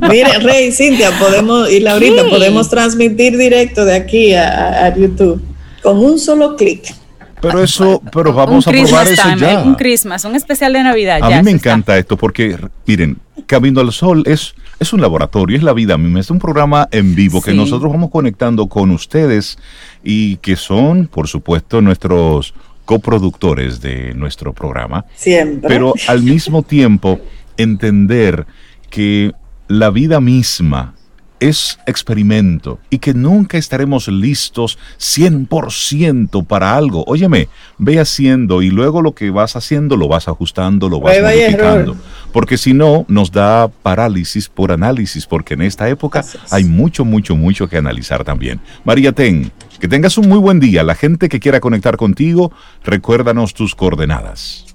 [0.00, 5.42] Mire, Rey, Cintia, podemos, y Laurita, podemos transmitir directo de aquí a, YouTube
[5.82, 6.94] con un solo clic.
[7.40, 9.60] Pero eso, pero vamos a probar eso ya.
[9.60, 11.22] Un Christmas, un especial de Navidad.
[11.22, 15.62] A mí me encanta esto porque, miren, Camino al Sol es, es un laboratorio, es
[15.62, 19.58] la vida misma, es un programa en vivo que nosotros vamos conectando con ustedes
[20.02, 22.54] y que son, por supuesto, nuestros
[22.84, 25.04] coproductores de nuestro programa.
[25.14, 25.68] Siempre.
[25.68, 27.20] Pero al mismo tiempo
[27.56, 28.46] entender
[28.90, 29.32] que
[29.68, 30.94] la vida misma
[31.40, 37.04] es experimento y que nunca estaremos listos 100% para algo.
[37.06, 41.96] Óyeme, ve haciendo y luego lo que vas haciendo lo vas ajustando, lo vas modificando.
[42.32, 47.36] Porque si no, nos da parálisis por análisis, porque en esta época hay mucho, mucho,
[47.36, 48.60] mucho que analizar también.
[48.84, 50.82] María Ten, que tengas un muy buen día.
[50.82, 52.52] La gente que quiera conectar contigo,
[52.84, 54.66] recuérdanos tus coordenadas.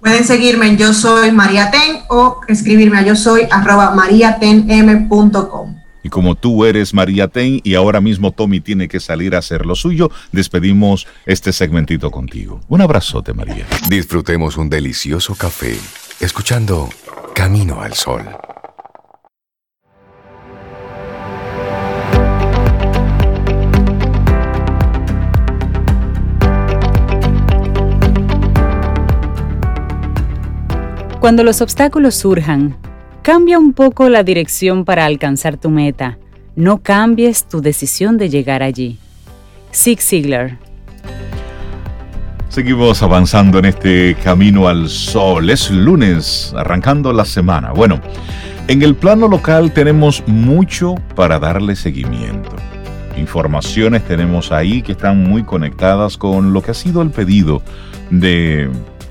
[0.00, 5.76] Pueden seguirme en Yo Soy María Ten o escribirme a yo soy arroba mariatenm.com.
[6.02, 9.66] Y como tú eres María Ten y ahora mismo Tommy tiene que salir a hacer
[9.66, 12.62] lo suyo, despedimos este segmentito contigo.
[12.68, 13.66] Un abrazote, María.
[13.88, 15.76] Disfrutemos un delicioso café
[16.20, 16.88] escuchando
[17.34, 18.22] Camino al Sol.
[31.20, 32.78] Cuando los obstáculos surjan,
[33.20, 36.16] cambia un poco la dirección para alcanzar tu meta.
[36.56, 38.98] No cambies tu decisión de llegar allí.
[39.70, 40.56] Zig Ziglar.
[42.48, 45.50] Seguimos avanzando en este camino al sol.
[45.50, 47.72] Es lunes, arrancando la semana.
[47.72, 48.00] Bueno,
[48.66, 52.56] en el plano local tenemos mucho para darle seguimiento.
[53.18, 57.60] Informaciones tenemos ahí que están muy conectadas con lo que ha sido el pedido
[58.08, 58.70] de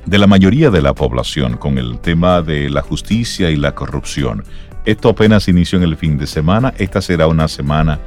[0.10, 4.44] de la mayoría de la población con el tema de la justicia y la corrupción.
[4.84, 8.00] Esto apenas inició en el fin de semana, esta será una semana,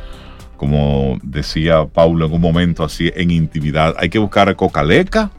[0.56, 3.94] como decía Paulo en un momento así, en intimidad.
[3.98, 5.30] Hay que buscar a Cocaleca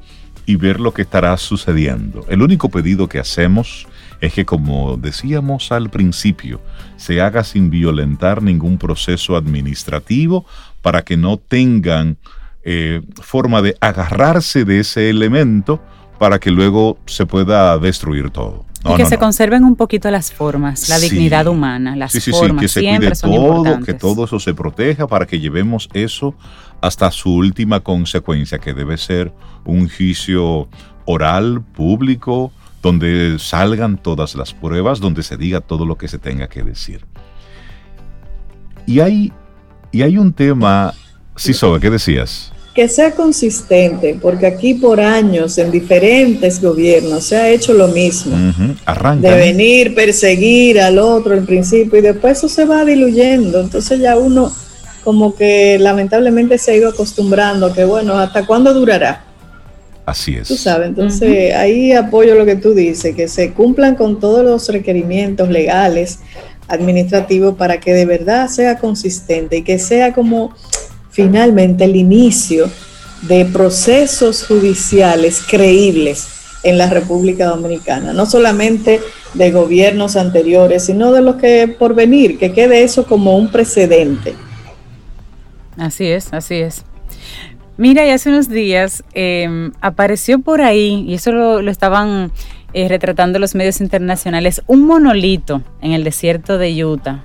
[0.45, 2.25] y ver lo que estará sucediendo.
[2.29, 3.85] El único pedido que hacemos
[4.21, 6.61] es que, como decíamos al principio,
[6.95, 10.45] se haga sin violentar ningún proceso administrativo
[10.81, 12.15] para que no tengan
[12.63, 15.81] eh, forma de agarrarse de ese elemento
[16.17, 18.65] para que luego se pueda destruir todo.
[18.85, 22.81] y que se conserven un poquito las formas, la dignidad humana, las formas que se
[22.81, 26.35] siempre cuide todo, que todo eso se proteja para que llevemos eso
[26.81, 29.31] hasta su última consecuencia, que debe ser
[29.63, 30.67] un juicio
[31.05, 32.51] oral, público,
[32.81, 37.05] donde salgan todas las pruebas, donde se diga todo lo que se tenga que decir.
[38.85, 39.31] Y hay,
[39.91, 40.93] y hay un tema,
[41.35, 42.52] sí, ¿qué decías?
[42.73, 48.35] Que sea consistente, porque aquí por años en diferentes gobiernos se ha hecho lo mismo.
[49.19, 53.59] De venir, perseguir al otro en principio y después eso se va diluyendo.
[53.59, 54.51] Entonces ya uno
[55.03, 59.25] como que lamentablemente se ha ido acostumbrando que bueno, ¿hasta cuándo durará?
[60.05, 60.47] Así es.
[60.47, 64.67] Tú sabes, entonces ahí apoyo lo que tú dices, que se cumplan con todos los
[64.67, 66.19] requerimientos legales,
[66.67, 70.53] administrativos, para que de verdad sea consistente y que sea como
[71.13, 72.69] finalmente el inicio
[73.21, 76.27] de procesos judiciales creíbles
[76.63, 78.99] en la República Dominicana, no solamente
[79.33, 84.33] de gobiernos anteriores, sino de los que por venir, que quede eso como un precedente.
[85.77, 86.83] Así es, así es.
[87.77, 92.31] Mira, y hace unos días em, apareció por ahí, y eso lo, estaban
[92.73, 97.23] eh, retratando los medios internacionales, un monolito en el desierto de Utah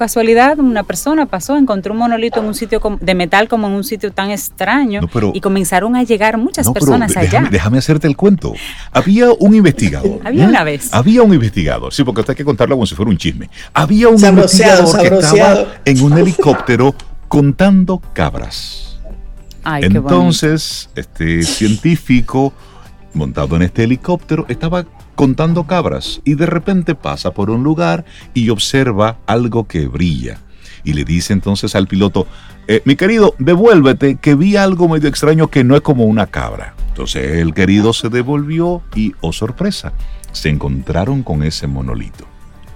[0.00, 3.84] casualidad una persona pasó, encontró un monolito en un sitio de metal como en un
[3.84, 5.02] sitio tan extraño
[5.34, 7.46] y comenzaron a llegar muchas personas allá.
[7.50, 8.54] Déjame, hacerte el cuento.
[8.92, 10.18] Había un investigador.
[10.24, 10.88] Había una vez.
[10.92, 13.50] Había un investigador, sí, porque usted hay que contarlo como si fuera un chisme.
[13.74, 16.94] Había un investigador que estaba en un helicóptero
[17.28, 18.98] contando cabras.
[19.62, 22.54] Ay, Entonces, este científico
[23.12, 28.04] montado en este helicóptero estaba contando cabras y de repente pasa por un lugar
[28.34, 30.38] y observa algo que brilla.
[30.84, 32.26] Y le dice entonces al piloto,
[32.66, 36.74] eh, mi querido, devuélvete, que vi algo medio extraño que no es como una cabra.
[36.88, 39.92] Entonces el querido se devolvió y, oh sorpresa,
[40.32, 42.26] se encontraron con ese monolito.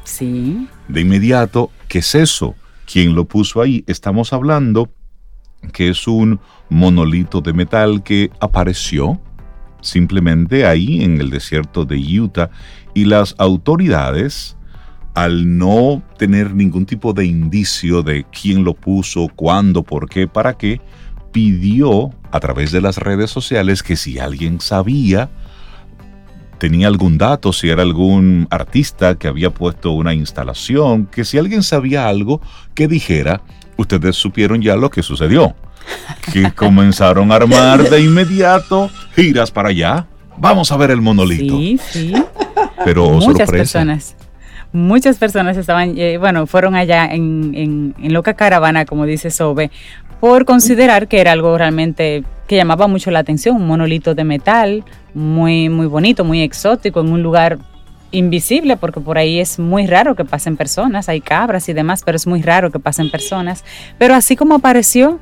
[0.05, 0.69] Sí.
[0.89, 2.55] De inmediato, ¿qué es eso?
[2.91, 3.85] ¿Quién lo puso ahí?
[3.87, 4.91] Estamos hablando
[5.73, 9.21] que es un monolito de metal que apareció
[9.85, 12.51] simplemente ahí en el desierto de Utah
[12.95, 14.57] y las autoridades,
[15.15, 20.57] al no tener ningún tipo de indicio de quién lo puso, cuándo, por qué, para
[20.57, 20.81] qué,
[21.33, 25.31] pidió a través de las redes sociales que si alguien sabía,
[26.59, 31.63] tenía algún dato, si era algún artista que había puesto una instalación, que si alguien
[31.63, 32.41] sabía algo,
[32.75, 33.43] que dijera,
[33.77, 35.55] ustedes supieron ya lo que sucedió
[36.33, 40.07] que comenzaron a armar de inmediato giras para allá.
[40.37, 41.57] Vamos a ver el monolito.
[41.57, 42.15] Sí, sí.
[42.85, 44.17] Pero muchas personas,
[44.73, 49.71] muchas personas estaban, eh, bueno, fueron allá en, en, loca caravana, como dice Sobe,
[50.21, 54.85] por considerar que era algo realmente que llamaba mucho la atención, un monolito de metal
[55.15, 57.59] muy, muy bonito, muy exótico, en un lugar
[58.11, 62.17] invisible porque por ahí es muy raro que pasen personas, hay cabras y demás, pero
[62.17, 63.65] es muy raro que pasen personas.
[63.99, 65.21] Pero así como apareció,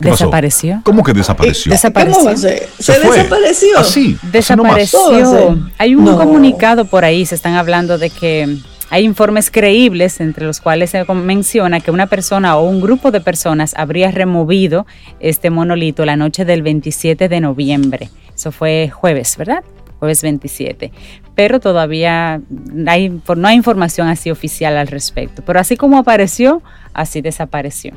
[0.00, 0.82] desapareció.
[0.84, 1.72] ¿Cómo que desapareció?
[1.72, 2.36] Desapareció.
[2.36, 2.68] Se,
[3.00, 3.78] desapareció.
[3.78, 4.18] Así.
[4.22, 5.58] Desapareció.
[5.78, 8.58] Hay un comunicado por ahí, se están hablando de que
[8.90, 13.20] hay informes creíbles entre los cuales se menciona que una persona o un grupo de
[13.20, 14.86] personas habría removido
[15.20, 18.10] este monolito la noche del 27 de noviembre.
[18.34, 19.64] Eso fue jueves, ¿verdad?
[19.98, 20.92] Jueves 27.
[21.34, 22.40] Pero todavía
[22.86, 25.42] hay, no hay información así oficial al respecto.
[25.44, 27.92] Pero así como apareció, así desapareció.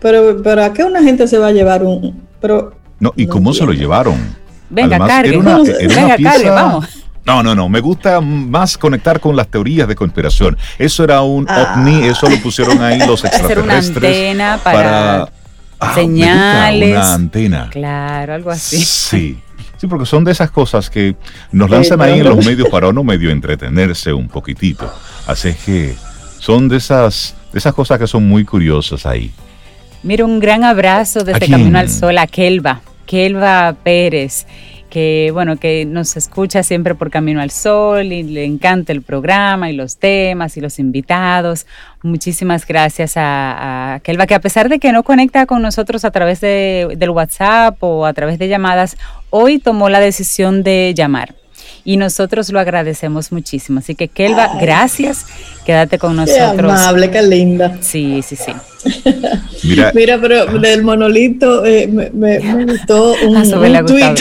[0.00, 2.22] pero, pero ¿a qué una gente se va a llevar un...?
[2.40, 4.16] Pero, no, ¿y cómo se lo llevaron?
[4.70, 5.38] Venga, cargue.
[5.38, 6.86] Venga, cargue, vamos.
[7.28, 7.68] No, no, no.
[7.68, 10.56] Me gusta más conectar con las teorías de conspiración.
[10.78, 11.74] Eso era un ah.
[11.76, 13.50] ovni, eso lo pusieron ahí los extraterrestres.
[13.50, 15.28] Hacer una antena para,
[15.78, 16.90] ah, señales.
[16.96, 17.68] Una antena.
[17.70, 18.78] Claro, algo así.
[18.78, 19.38] Sí.
[19.78, 21.16] Sí, porque son de esas cosas que
[21.52, 24.92] nos lanzan ahí en los medios para uno medio entretenerse un poquitito.
[25.26, 25.94] Así es que
[26.38, 29.30] son de esas, de esas cosas que son muy curiosas ahí.
[30.02, 34.46] Mira, un gran abrazo desde Camino al Sol a Kelva, Kelva Pérez
[34.88, 39.70] que bueno, que nos escucha siempre por Camino al Sol y le encanta el programa
[39.70, 41.66] y los temas y los invitados.
[42.02, 46.10] Muchísimas gracias a, a Kelva, que a pesar de que no conecta con nosotros a
[46.10, 48.96] través de, del WhatsApp o a través de llamadas,
[49.30, 51.34] hoy tomó la decisión de llamar.
[51.84, 53.78] Y nosotros lo agradecemos muchísimo.
[53.78, 55.26] Así que, Kelva, gracias.
[55.64, 56.54] Quédate con nosotros.
[56.54, 57.78] Qué amable, qué linda.
[57.80, 58.52] Sí, sí, sí.
[59.64, 64.14] Mira, Mira pero del monolito eh, me, me, gustó un, un tweet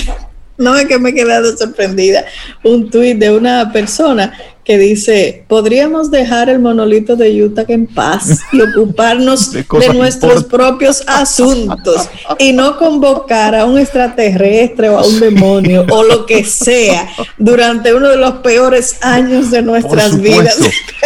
[0.57, 2.25] no es que me he quedado sorprendida,
[2.63, 4.33] un tuit de una persona
[4.67, 11.05] que dice, podríamos dejar el monolito de Utah en paz y ocuparnos de, nuestros propios
[11.07, 17.07] asuntos y no convocar a un extraterrestre o a un demonio o lo que sea
[17.37, 20.59] durante uno de los peores años de nuestras vidas.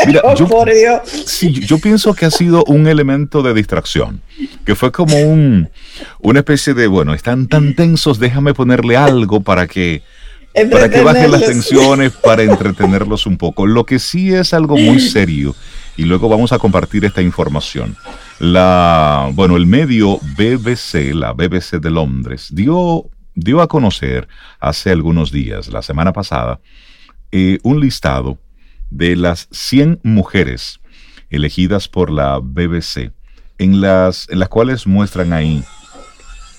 [0.35, 1.01] yo, por Dios.
[1.27, 4.23] Sí, yo pienso que ha sido un elemento de distracción,
[4.65, 5.69] que fue como un,
[6.19, 10.01] una especie de, bueno, están tan tensos, déjame ponerle algo para que
[10.71, 13.65] para que bajen las tensiones, para entretenerlos un poco.
[13.65, 15.55] Lo que sí es algo muy serio,
[15.97, 17.95] y luego vamos a compartir esta información.
[18.39, 24.27] La, bueno, el medio BBC, la BBC de Londres, dio, dio a conocer
[24.59, 26.59] hace algunos días, la semana pasada,
[27.31, 28.37] eh, un listado
[28.89, 30.79] de las 100 mujeres
[31.29, 33.11] elegidas por la BBC,
[33.57, 35.63] en las, en las cuales muestran ahí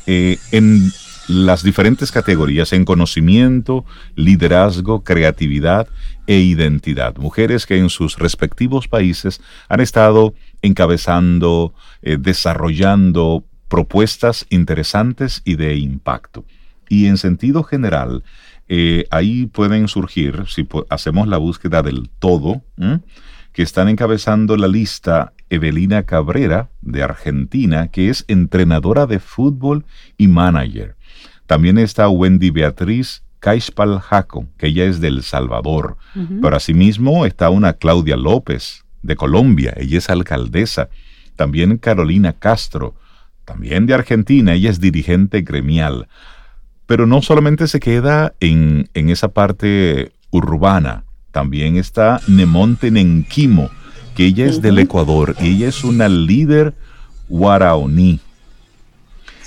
[0.07, 0.93] eh, en
[1.33, 5.89] las diferentes categorías en conocimiento, liderazgo, creatividad
[6.27, 7.17] e identidad.
[7.17, 15.77] Mujeres que en sus respectivos países han estado encabezando, eh, desarrollando propuestas interesantes y de
[15.77, 16.45] impacto.
[16.89, 18.23] Y en sentido general,
[18.69, 22.63] eh, ahí pueden surgir, si hacemos la búsqueda del todo,
[23.53, 29.85] que están encabezando la lista Evelina Cabrera de Argentina, que es entrenadora de fútbol
[30.17, 30.97] y manager.
[31.53, 35.99] También está Wendy Beatriz Caixpal Jaco, que ella es del Salvador.
[36.41, 40.89] Pero asimismo está una Claudia López de Colombia, ella es alcaldesa.
[41.37, 42.95] También Carolina Castro,
[43.45, 46.09] también de Argentina, ella es dirigente gremial.
[46.87, 53.69] Pero no solamente se queda en, en esa parte urbana, también está Nemonte Nenquimo,
[54.17, 56.73] que ella es del Ecuador y ella es una líder
[57.29, 58.21] guaraoní.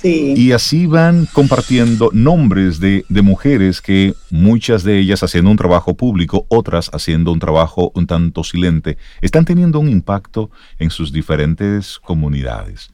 [0.06, 6.46] Y así van compartiendo nombres de, mujeres que muchas de ellas haciendo un trabajo público,
[6.48, 12.90] otras haciendo un trabajo un tanto silente, están teniendo un impacto en sus diferentes comunidades.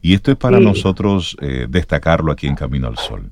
[0.00, 3.30] Y esto es para nosotros eh, destacarlo aquí en Camino al Sol.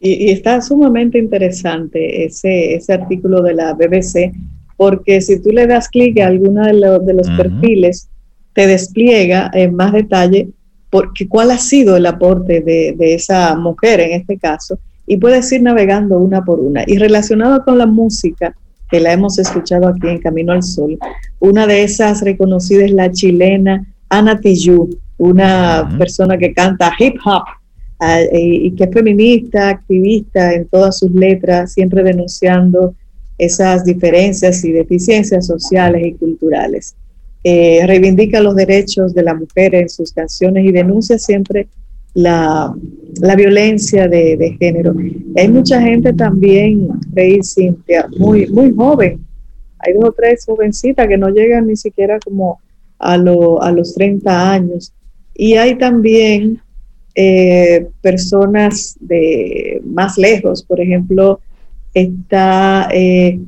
[0.00, 4.32] Y, está sumamente interesante ese, ese artículo de la BBC,
[4.76, 8.08] porque si tú le das clic a alguno de, de los perfiles,
[8.54, 10.48] te despliega en más detalle
[10.94, 14.78] porque cuál ha sido el aporte de, esa mujer en este caso,
[15.08, 16.84] y puedes ir navegando una por una.
[16.86, 18.54] Y relacionado con la música,
[18.88, 20.96] que la hemos escuchado aquí en Camino al Sol,
[21.40, 27.42] una de esas reconocidas es la chilena Ana Tijoux, una persona que canta hip hop
[27.98, 32.94] ah, y, y que es feminista, activista en todas sus letras, siempre denunciando
[33.36, 36.94] esas diferencias y deficiencias sociales y culturales.
[37.46, 41.68] Eh, reivindica los derechos de la mujer en sus canciones y denuncia siempre
[42.14, 42.74] la,
[43.36, 44.94] violencia de, género.
[45.36, 49.24] Hay mucha gente también, Rey Cintia, muy, muy joven.
[49.80, 52.60] Hay dos o tres jovencitas que no llegan ni siquiera como
[52.98, 54.94] a, a los 30 años.
[55.34, 56.62] Y hay también
[57.14, 61.40] eh, personas de más lejos, por ejemplo,
[61.94, 63.40] está eh,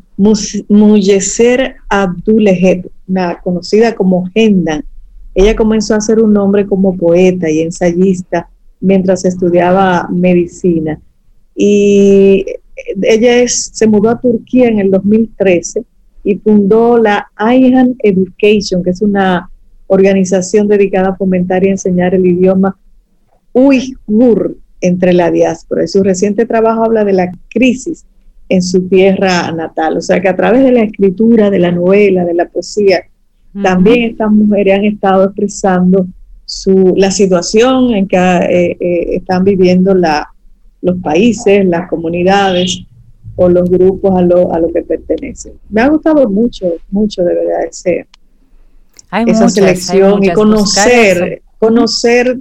[1.88, 4.84] Abdulehed, una conocida como Hendan.
[5.34, 8.48] Ella comenzó a hacer un nombre como poeta y ensayista
[8.80, 10.98] mientras estudiaba medicina.
[11.54, 12.46] Y
[13.02, 15.84] ella es, se mudó a Turquía en el 2013
[16.24, 19.50] y fundó la Ayhan Education, que es una
[19.88, 22.78] organización dedicada a fomentar y enseñar el idioma
[23.52, 25.84] uigur entre la diáspora.
[25.84, 28.04] Y su reciente trabajo habla de la crisis
[28.48, 29.96] en su tierra natal.
[29.96, 33.04] O sea que a través de la escritura, de la novela, de la poesía,
[33.62, 36.06] también estas mujeres han estado expresando
[36.44, 40.28] su, la situación en que eh, eh, están viviendo la,
[40.82, 42.82] los países, las comunidades
[43.34, 45.54] o los grupos a lo, a lo que pertenecen.
[45.70, 48.06] Me ha gustado mucho, mucho de verdad ese,
[49.26, 52.38] esa selección y conocer, conocer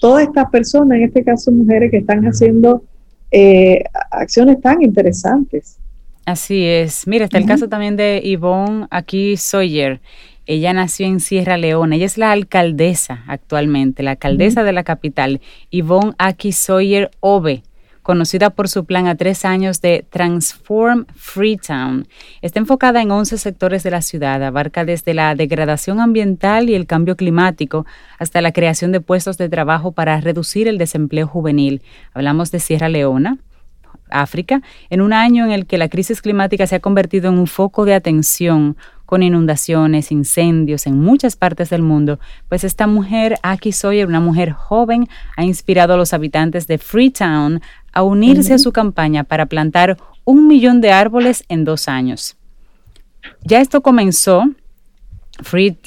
[0.00, 2.82] todas estas personas, en este caso mujeres que están haciendo
[3.30, 5.78] eh, acciones tan interesantes.
[6.26, 7.06] Así es.
[7.06, 10.00] Mira, está el caso también de Yvonne aquí Sawyer.
[10.44, 11.96] Ella nació en Sierra Leona.
[11.96, 17.62] Ella es la alcaldesa actualmente, la alcaldesa de la capital, Yvonne Aki Sawyer Ove
[18.08, 22.08] conocida por su plan a tres años de Transform Freetown.
[22.40, 26.86] Está enfocada en 11 sectores de la ciudad, abarca desde la degradación ambiental y el
[26.86, 27.84] cambio climático
[28.18, 31.82] hasta la creación de puestos de trabajo para reducir el desempleo juvenil.
[32.14, 33.36] Hablamos de Sierra Leona,
[34.08, 37.46] África, en un año en el que la crisis climática se ha convertido en un
[37.46, 38.78] foco de atención
[39.08, 44.52] con inundaciones, incendios en muchas partes del mundo, pues esta mujer, Aki Sawyer, una mujer
[44.52, 47.62] joven, ha inspirado a los habitantes de Freetown
[47.98, 52.36] a unirse a su campaña para plantar un millón de árboles en dos años.
[53.42, 54.44] Ya esto comenzó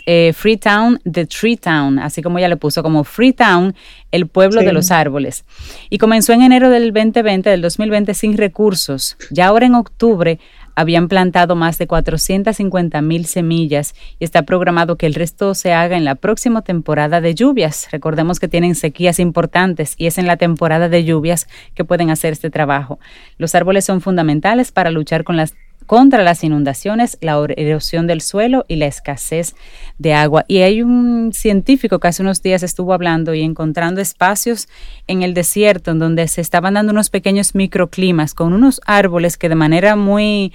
[0.05, 3.73] eh, Freetown, The Tree Town, así como ella le puso como Freetown,
[4.11, 5.45] el pueblo de los árboles.
[5.89, 9.15] Y comenzó en enero del 2020, del 2020, sin recursos.
[9.29, 10.37] Ya ahora en octubre
[10.81, 15.95] habían plantado más de 450 mil semillas y está programado que el resto se haga
[15.95, 17.87] en la próxima temporada de lluvias.
[17.91, 22.33] Recordemos que tienen sequías importantes y es en la temporada de lluvias que pueden hacer
[22.33, 22.99] este trabajo.
[23.37, 25.55] Los árboles son fundamentales para luchar con las
[25.91, 29.55] contra las inundaciones, la erosión del suelo y la escasez
[29.97, 30.45] de agua.
[30.47, 34.69] Y hay un científico que hace unos días estuvo hablando y encontrando espacios
[35.07, 39.49] en el desierto en donde se estaban dando unos pequeños microclimas con unos árboles que
[39.49, 40.53] de manera muy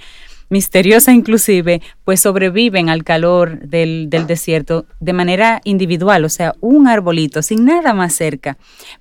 [0.49, 7.43] misteriosa inclusive, pues sobreviven al calor del, desierto de manera individual, o sea, un arbolito
[7.43, 8.57] sin nada más cerca.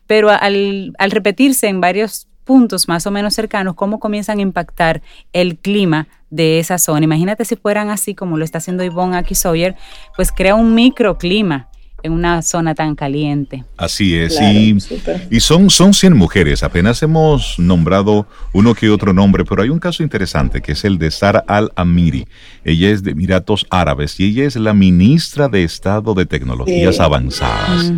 [0.06, 5.58] Pero al repetirse en varios puntos más o menos cercanos, cómo comienzan a impactar el
[5.58, 7.04] clima de esa zona.
[7.04, 9.76] Imagínate si fueran así como lo está haciendo Yvonne aquí Sawyer,
[10.16, 11.68] pues crea un microclima
[12.02, 13.64] en una zona tan caliente.
[13.76, 19.62] Así es, y, son, son 100 mujeres, apenas hemos nombrado uno que otro nombre, pero
[19.62, 22.26] hay un caso interesante que es el de Sara al-Amiri.
[22.64, 27.92] Ella es de Emiratos Árabes y ella es la ministra de Estado de Tecnologías Avanzadas.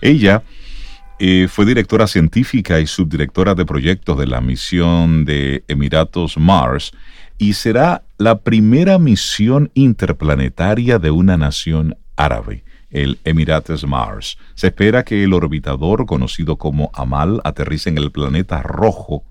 [0.00, 0.42] Ella
[1.18, 6.92] eh, fue directora científica y subdirectora de proyectos de la misión de Emiratos Mars
[7.38, 14.38] y será la primera misión interplanetaria de una nación árabe, el Emirates Mars.
[14.54, 19.24] Se espera que el orbitador conocido como Amal aterrice en el planeta rojo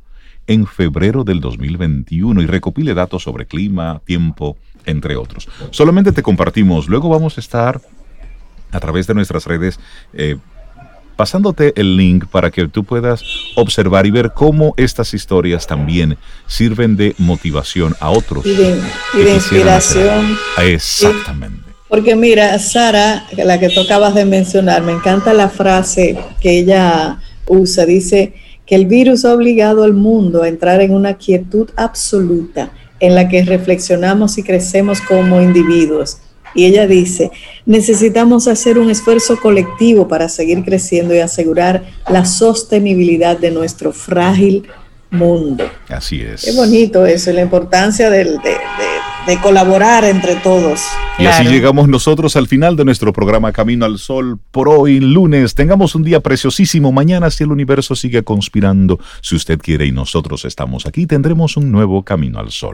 [0.48, 5.48] en febrero del 2021 y recopile datos sobre clima, tiempo, entre otros.
[5.72, 7.82] Solamente te compartimos, luego vamos a estar
[8.72, 9.80] a través de nuestras redes
[10.14, 10.38] eh,
[11.16, 13.24] pasándote el link para que tú puedas
[13.56, 18.46] observar y ver cómo estas historias también sirven de motivación a otros.
[18.46, 20.38] Y de, inspiración.
[20.58, 21.64] Exactamente.
[21.88, 27.20] Porque mira, Sara, la que tú acabas de mencionar, me encanta la frase que ella
[27.46, 27.86] usa.
[27.86, 28.34] Dice
[28.66, 33.28] que el virus ha obligado al mundo a entrar en una quietud absoluta en la
[33.28, 36.18] que reflexionamos y crecemos como individuos
[36.56, 37.32] y ella dice,
[37.66, 44.68] necesitamos hacer un esfuerzo colectivo para seguir creciendo y asegurar la sostenibilidad de nuestro frágil
[45.14, 45.70] mundo.
[45.90, 46.44] Así es.
[46.44, 48.40] Qué bonito eso, la importancia de,
[49.42, 50.82] colaborar entre todos.
[51.18, 55.56] Y así llegamos nosotros al final de nuestro programa Camino al Sol por hoy, lunes.
[55.56, 56.92] Tengamos un día preciosísimo.
[56.92, 61.72] Mañana, si el universo sigue conspirando, si usted quiere y nosotros estamos aquí, tendremos un
[61.72, 62.74] nuevo Camino al Sol